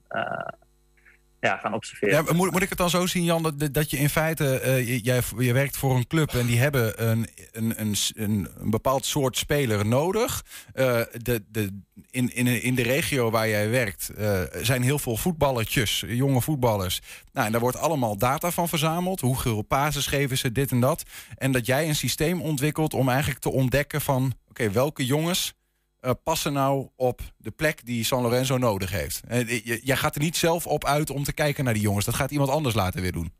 [1.42, 2.24] ja, gaan observeren.
[2.24, 5.04] Ja, moet, moet ik het dan zo zien, Jan, dat, dat je in feite, uh,
[5.04, 9.36] jij, je werkt voor een club en die hebben een, een, een, een, bepaald soort
[9.36, 10.44] speler nodig.
[10.74, 11.80] Uh, de, de,
[12.10, 17.00] in, in, in de regio waar jij werkt uh, zijn heel veel voetballertjes, jonge voetballers.
[17.32, 19.20] Nou, en daar wordt allemaal data van verzameld.
[19.20, 21.02] Hoeveel pases geven ze, dit en dat.
[21.36, 25.54] En dat jij een systeem ontwikkelt om eigenlijk te ontdekken van, oké, welke jongens
[26.02, 29.22] uh, passen nou op de plek die San Lorenzo nodig heeft?
[29.30, 32.04] Uh, jij gaat er niet zelf op uit om te kijken naar die jongens.
[32.04, 33.32] Dat gaat iemand anders laten weer doen.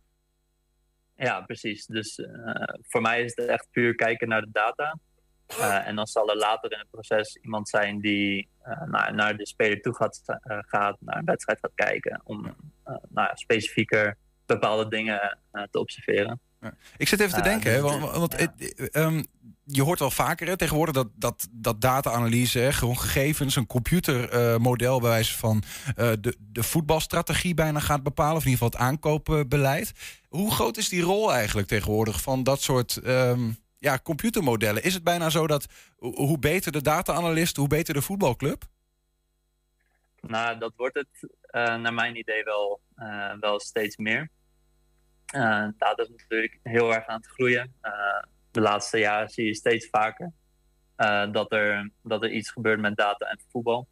[1.16, 1.86] Ja, precies.
[1.86, 2.28] Dus uh,
[2.82, 4.98] voor mij is het echt puur kijken naar de data.
[5.84, 8.48] en dan zal er later in het proces iemand zijn die
[8.86, 12.20] naar, naar de speler toe gaat, gaat, naar een wedstrijd gaat kijken.
[12.24, 12.56] Om
[13.08, 15.38] nou, specifieker bepaalde dingen
[15.70, 16.40] te observeren.
[16.96, 18.56] Ik zit even te denken, hè, want, want
[18.96, 19.24] um,
[19.74, 25.38] je hoort wel vaker tegenwoordig dat, dat, dat data-analyse, gewoon gegevens, een computermodel bij wijze
[25.38, 25.62] van
[25.96, 29.92] eh, de, de voetbalstrategie bijna gaat bepalen, of in ieder geval het aankoopbeleid.
[30.28, 34.82] Hoe groot is die rol eigenlijk tegenwoordig van dat soort ehm, ja, computermodellen?
[34.82, 35.66] Is het bijna zo dat
[35.98, 38.64] ho- hoe beter de data-analyst, hoe beter de voetbalclub?
[40.20, 44.30] Nou, dat wordt het eh, naar mijn idee wel, eh, wel steeds meer.
[45.78, 47.74] Data is natuurlijk heel erg aan het groeien.
[48.52, 50.32] De laatste jaren zie je steeds vaker
[50.96, 53.88] eh, dat, er, dat er iets gebeurt met data en voetbal.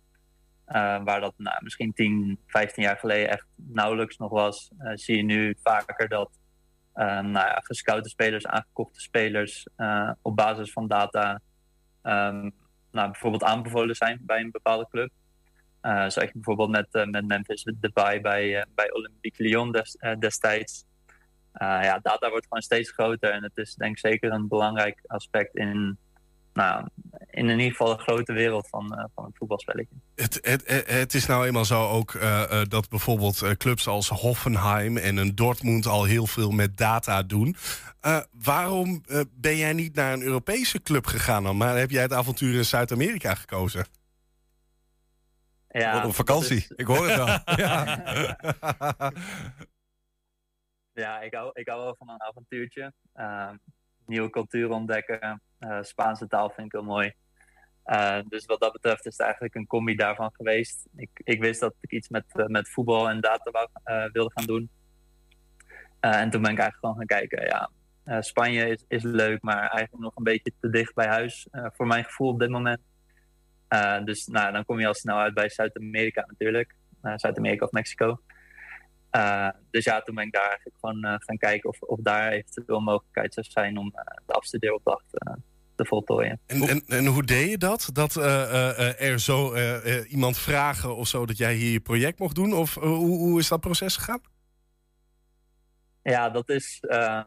[0.65, 5.17] Eh, waar dat nou, misschien 10, 15 jaar geleden echt nauwelijks nog was, eh, zie
[5.17, 6.39] je nu vaker dat
[6.93, 7.63] nou ja,
[8.01, 9.67] spelers, aangekochte spelers
[10.23, 11.41] op basis van data
[12.03, 12.51] ehm,
[12.91, 15.11] nou, bijvoorbeeld aanbevolen zijn bij een bepaalde club.
[15.83, 20.85] Uh, zag je bijvoorbeeld met, met Memphis Depay bij, bij Olympique Lyon des- destijds.
[21.55, 25.01] Uh, ja, data wordt gewoon steeds groter en het is denk ik zeker een belangrijk
[25.07, 25.99] aspect in,
[26.53, 26.87] nou,
[27.31, 29.95] in ieder geval de grote wereld van, eh, van het voetbalspelletje.
[30.15, 33.87] Het, het, het- het is nou eenmaal zo ook eh, eh, dat bijvoorbeeld eh, clubs
[33.87, 37.57] als Hoffenheim en een Dortmund al heel veel met data doen.
[38.01, 41.57] Eh, waarom eh, ben jij niet naar een Europese club gegaan dan?
[41.57, 43.85] Maar heb jij het avontuur in Zuid-Amerika gekozen?
[45.73, 46.57] Ja, op vakantie.
[46.57, 47.39] is- Ik hoor het al.
[47.65, 48.03] ja.
[50.93, 52.93] Ja, ik hou, ik hou wel van een avontuurtje.
[53.13, 53.57] Ehm,
[54.07, 55.43] nieuwe cultuur ontdekken.
[55.59, 57.13] Eh, Spaanse taal vind ik heel mooi.
[57.85, 60.89] Eh, dus wat dat betreft is het eigenlijk een combi daarvan geweest.
[60.97, 63.69] Ik, ik wist dat ik iets met, eh, met voetbal en data
[64.13, 64.71] wilde gaan doen.
[66.01, 67.45] En toen ben ik eigenlijk gewoon gaan kijken.
[67.45, 67.71] Ja,
[68.23, 71.49] Spanje is, is leuk, maar eigenlijk nog een beetje te dicht bij huis.
[71.51, 72.81] voor mijn gevoel op dit moment.
[74.05, 76.75] Dus nou, dan kom je al snel uit bij Zuid-Amerika natuurlijk.
[77.01, 78.21] Zuid-Amerika of Mexico.
[79.17, 82.33] Uh, dus ja, toen ben ik daar eigenlijk gewoon uh, gaan kijken of, of daar
[82.33, 85.05] eventueel mogelijkheid zou zijn om uh, de afstudeeropdracht
[85.75, 86.41] te voltooien.
[86.47, 87.91] En, en, en hoe deed je dat?
[87.93, 89.55] Dat er zo
[90.09, 92.53] iemand vragen of zo dat jij hier je project mocht doen?
[92.53, 94.21] Of hoe, hoe is dat proces gegaan?
[96.03, 97.23] Ja, dat is ehm,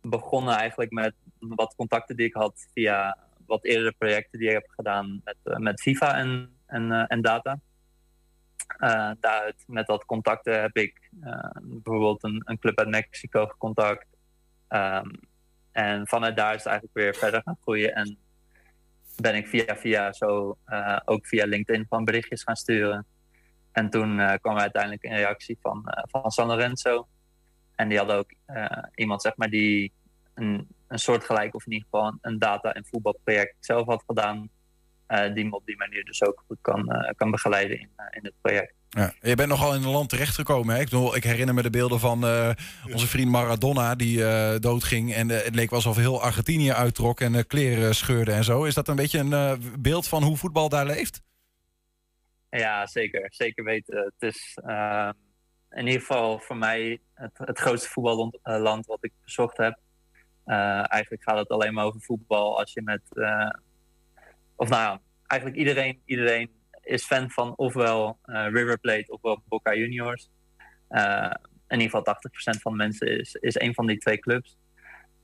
[0.00, 4.68] begonnen eigenlijk met wat contacten die ik had via wat eerdere projecten die ik heb
[4.68, 7.60] gedaan met, eh, met FIFA en, en, en data.
[8.78, 14.06] Uh, daaruit, met dat contacten heb ik uh, bijvoorbeeld een, een, club uit Mexico gecontact.
[14.68, 15.20] Um,
[15.72, 17.94] en vanuit daar is het eigenlijk weer verder gaan groeien.
[17.94, 18.18] En
[19.16, 23.06] ben ik via via zo uh, ook via LinkedIn van berichtjes gaan sturen.
[23.72, 27.08] En toen kwam er uiteindelijk een reactie van, van San Lorenzo.
[27.74, 28.30] En die hadden ook
[28.94, 29.92] iemand, zeg maar, die
[30.34, 34.48] een, een soortgelijk, of in ieder geval een data- en voetbalproject zelf had gedaan.
[35.10, 38.06] Uh, die me op die manier dus ook goed kan, uh, kan begeleiden in, uh,
[38.10, 38.74] in het project.
[38.88, 40.74] Ja, je bent nogal in een land terechtgekomen.
[40.74, 40.80] Hè?
[40.80, 42.24] Ik, bedoel, ik herinner me de beelden van
[42.92, 44.18] onze vriend Maradona die
[44.58, 45.14] doodging.
[45.14, 48.64] En het leek wel alsof heel Argentinië uittrok en kleren scheurde en zo.
[48.64, 51.22] Is dat een beetje een beeld van hoe voetbal daar leeft?
[52.50, 53.26] Ja, zeker.
[53.28, 54.12] Zeker weten.
[54.18, 54.58] Het is
[55.70, 59.78] in ieder geval voor mij het, het grootste voetballand wat ik bezocht heb.
[60.44, 63.02] Eh, eigenlijk gaat het alleen maar over voetbal als je met
[64.60, 66.50] of nou ja, eigenlijk iedereen, iedereen
[66.80, 70.30] is fan van ofwel uh, River Plate ofwel Boca Juniors.
[70.90, 71.30] Uh,
[71.68, 72.14] in ieder geval
[72.56, 74.58] 80% van de mensen is, is een van die twee clubs.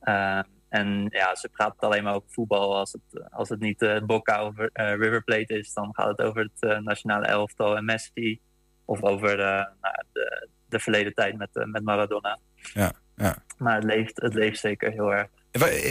[0.01, 2.77] Uh, en ja, ze praten alleen maar over voetbal.
[2.77, 6.83] Als het, als het niet Boca of River Plate is, dan gaat het over het
[6.83, 8.39] nationale elftal en Messi.
[8.85, 9.37] Of over
[9.81, 12.39] nou, de, de verleden tijd met, met Maradona.
[12.73, 13.43] Ja, ja.
[13.57, 15.29] Maar het leeft, het leeft zeker heel erg.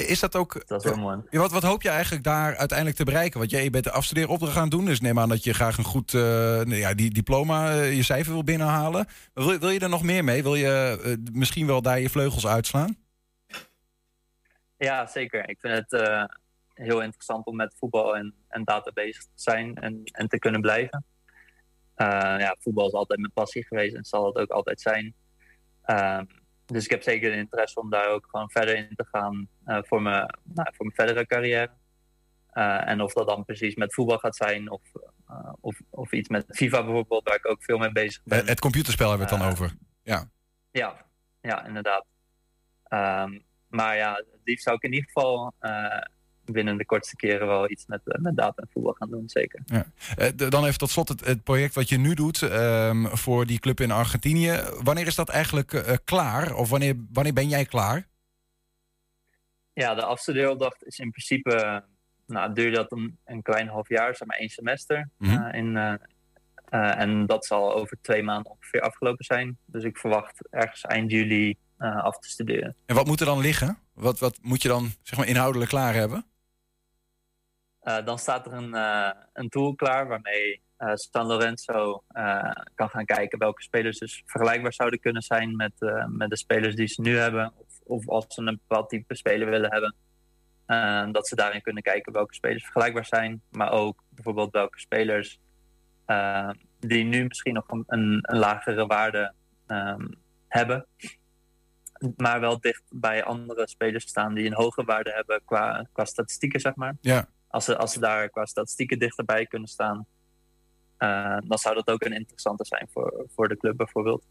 [0.08, 0.66] Is dat ook.
[0.66, 1.22] Dat is wel mooi.
[1.30, 3.38] Wat, wat hoop je eigenlijk daar uiteindelijk te bereiken?
[3.38, 4.84] Want jij je bent de afstudeeropdracht gaan doen.
[4.84, 8.32] Dus neem aan dat je graag een goed uh, ja, die diploma, uh, je cijfer
[8.32, 9.06] wil binnenhalen.
[9.34, 10.42] Wil, wil je er nog meer mee?
[10.42, 12.96] Wil je uh, misschien wel daar je vleugels uitslaan?
[14.76, 15.48] Ja, zeker.
[15.48, 16.28] Ik vind het
[16.74, 20.60] heel interessant om met voetbal en, en data bezig te zijn en, en te kunnen
[20.60, 21.04] blijven.
[22.38, 25.14] ja, voetbal is altijd mijn passie geweest en zal het ook altijd zijn.
[25.82, 26.24] Ehm,
[26.66, 29.78] dus ik heb zeker de interesse om daar ook gewoon verder in te gaan uh,
[29.82, 31.70] voor, mijn, nou, voor mijn verdere carrière.
[32.52, 34.80] Uh, en of dat dan precies met voetbal gaat zijn of,
[35.30, 38.46] uh, of, of iets met FIFA bijvoorbeeld, waar ik ook veel mee bezig ben.
[38.46, 39.76] Het computerspel hebben we het dan over.
[40.02, 40.30] Ja,
[40.70, 41.06] ja,
[41.40, 42.06] ja inderdaad.
[42.88, 45.54] Um, maar ja, het liefst zou ik in ieder geval
[46.52, 49.62] binnen de kortste keren wel iets met, met data en voetbal gaan doen, zeker.
[49.66, 49.86] Ja.
[50.18, 53.58] Uh, dan even tot slot het, het, project wat je nu doet um, voor die
[53.58, 54.60] club in Argentinië.
[54.82, 56.54] Wanneer is dat eigenlijk uh, klaar?
[56.54, 58.08] Of wanneer, wanneer ben jij klaar?
[59.72, 61.84] Ja, de afstudeeropdracht is in principe,
[62.26, 65.08] nou, duurde dat een, een klein half jaar, zeg maar één semester.
[65.18, 65.46] Mm -hmm.
[65.46, 65.98] uh, in,
[66.70, 69.58] en dat zal over twee maanden ongeveer afgelopen zijn.
[69.66, 72.76] Dus ik verwacht ergens eind juli af te studeren.
[72.86, 73.78] En wat moet er dan liggen?
[73.96, 76.26] Wat, wat moet je dan zeg maar inhoudelijk klaar hebben?
[77.86, 82.04] Eh, dan staat er een, eh, een tool klaar waarmee eh, San Lorenzo
[82.74, 85.72] kan gaan kijken welke spelers dus vergelijkbaar zouden kunnen zijn met,
[86.08, 87.52] met de spelers die ze nu hebben.
[87.56, 91.12] Of, of als ze een bepaald type speler willen hebben.
[91.12, 93.42] dat ze daarin kunnen kijken welke spelers vergelijkbaar zijn.
[93.50, 95.38] Maar ook bijvoorbeeld welke spelers
[96.78, 99.32] die nu misschien nog een, een, lagere waarde
[99.66, 100.06] ehm,
[100.48, 100.86] hebben.
[102.16, 106.60] Maar wel dicht bij andere spelers staan die een hoge waarde hebben qua, qua statistieken,
[106.60, 106.96] zeg maar.
[107.00, 107.28] Ja.
[107.48, 110.06] Als ze, als ze daar qua statistieken dichterbij kunnen staan,
[110.96, 114.24] eh, dan zou dat ook een interessante zijn voor, voor de club bijvoorbeeld.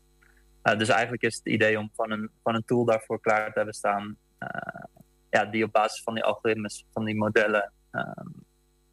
[0.61, 3.57] Eh, dus eigenlijk is het idee om van een, van een tool daarvoor klaar te
[3.57, 4.83] hebben staan, eh,
[5.29, 7.73] ja, die op basis van die algoritmes, van die modellen,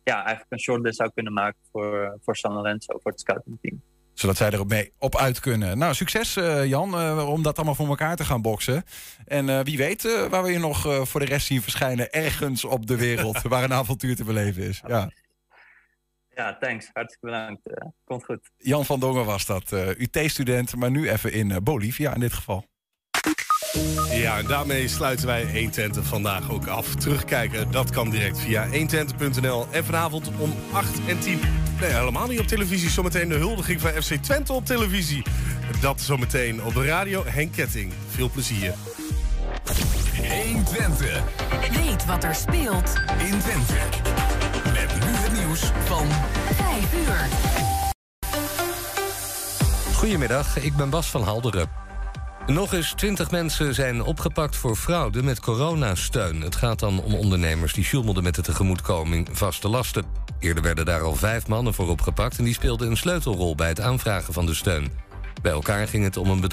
[0.05, 3.83] ja, eigenlijk een shortlist zou kunnen maken voor, voor San Lorenzo, voor het scoutingteam.
[4.15, 5.79] Zodat zij er mee op uit kunnen.
[5.79, 8.85] Nou, succes eh, Jan, eh, om dat allemaal voor elkaar te gaan boksen.
[9.27, 12.13] En eh, wie weet waar we je nog eh, voor de rest zien verschijnen...
[12.13, 14.83] ergens op de wereld waar een avontuur te beleven is.
[14.87, 15.11] Ja.
[16.35, 16.91] Ja, thanks.
[16.93, 17.61] Hartstikke bedankt.
[18.05, 18.51] Komt goed.
[18.57, 22.65] Jan van Dongen was dat, eh, UT-student, maar nu even in Bolivia in dit geval.
[24.11, 26.95] Ja, en daarmee sluiten wij 120 vandaag ook af.
[26.95, 29.67] Terugkijken, dat kan direct via 120.nl.
[29.71, 31.62] En vanavond om 8 en 10.
[31.83, 32.91] Nee, helemaal niet op televisie.
[32.91, 35.23] Zometeen de huldiging van FC Twente op televisie.
[35.81, 37.25] Dat zometeen op de radio.
[37.27, 37.93] Henk Ketting.
[38.09, 38.75] Veel plezier.
[40.17, 41.23] 120.
[41.75, 43.75] Weet wat er speelt in Twente.
[44.65, 46.07] Met nu het nieuws van
[46.55, 47.29] 5 uur.
[49.95, 51.69] Goedemiddag, ik ben Bas van Halderen.
[52.47, 56.41] Nog eens 20 mensen zijn opgepakt voor fraude met coronasteun.
[56.41, 60.05] Het gaat dan om ondernemers die sjoemelden met de tegemoetkoming vaste lasten.
[60.39, 62.39] Eerder werden daar al vijf mannen voor opgepakt...
[62.39, 64.91] en die speelden een sleutelrol bij het aanvragen van de steun.
[65.43, 66.41] Bij elkaar ging het om een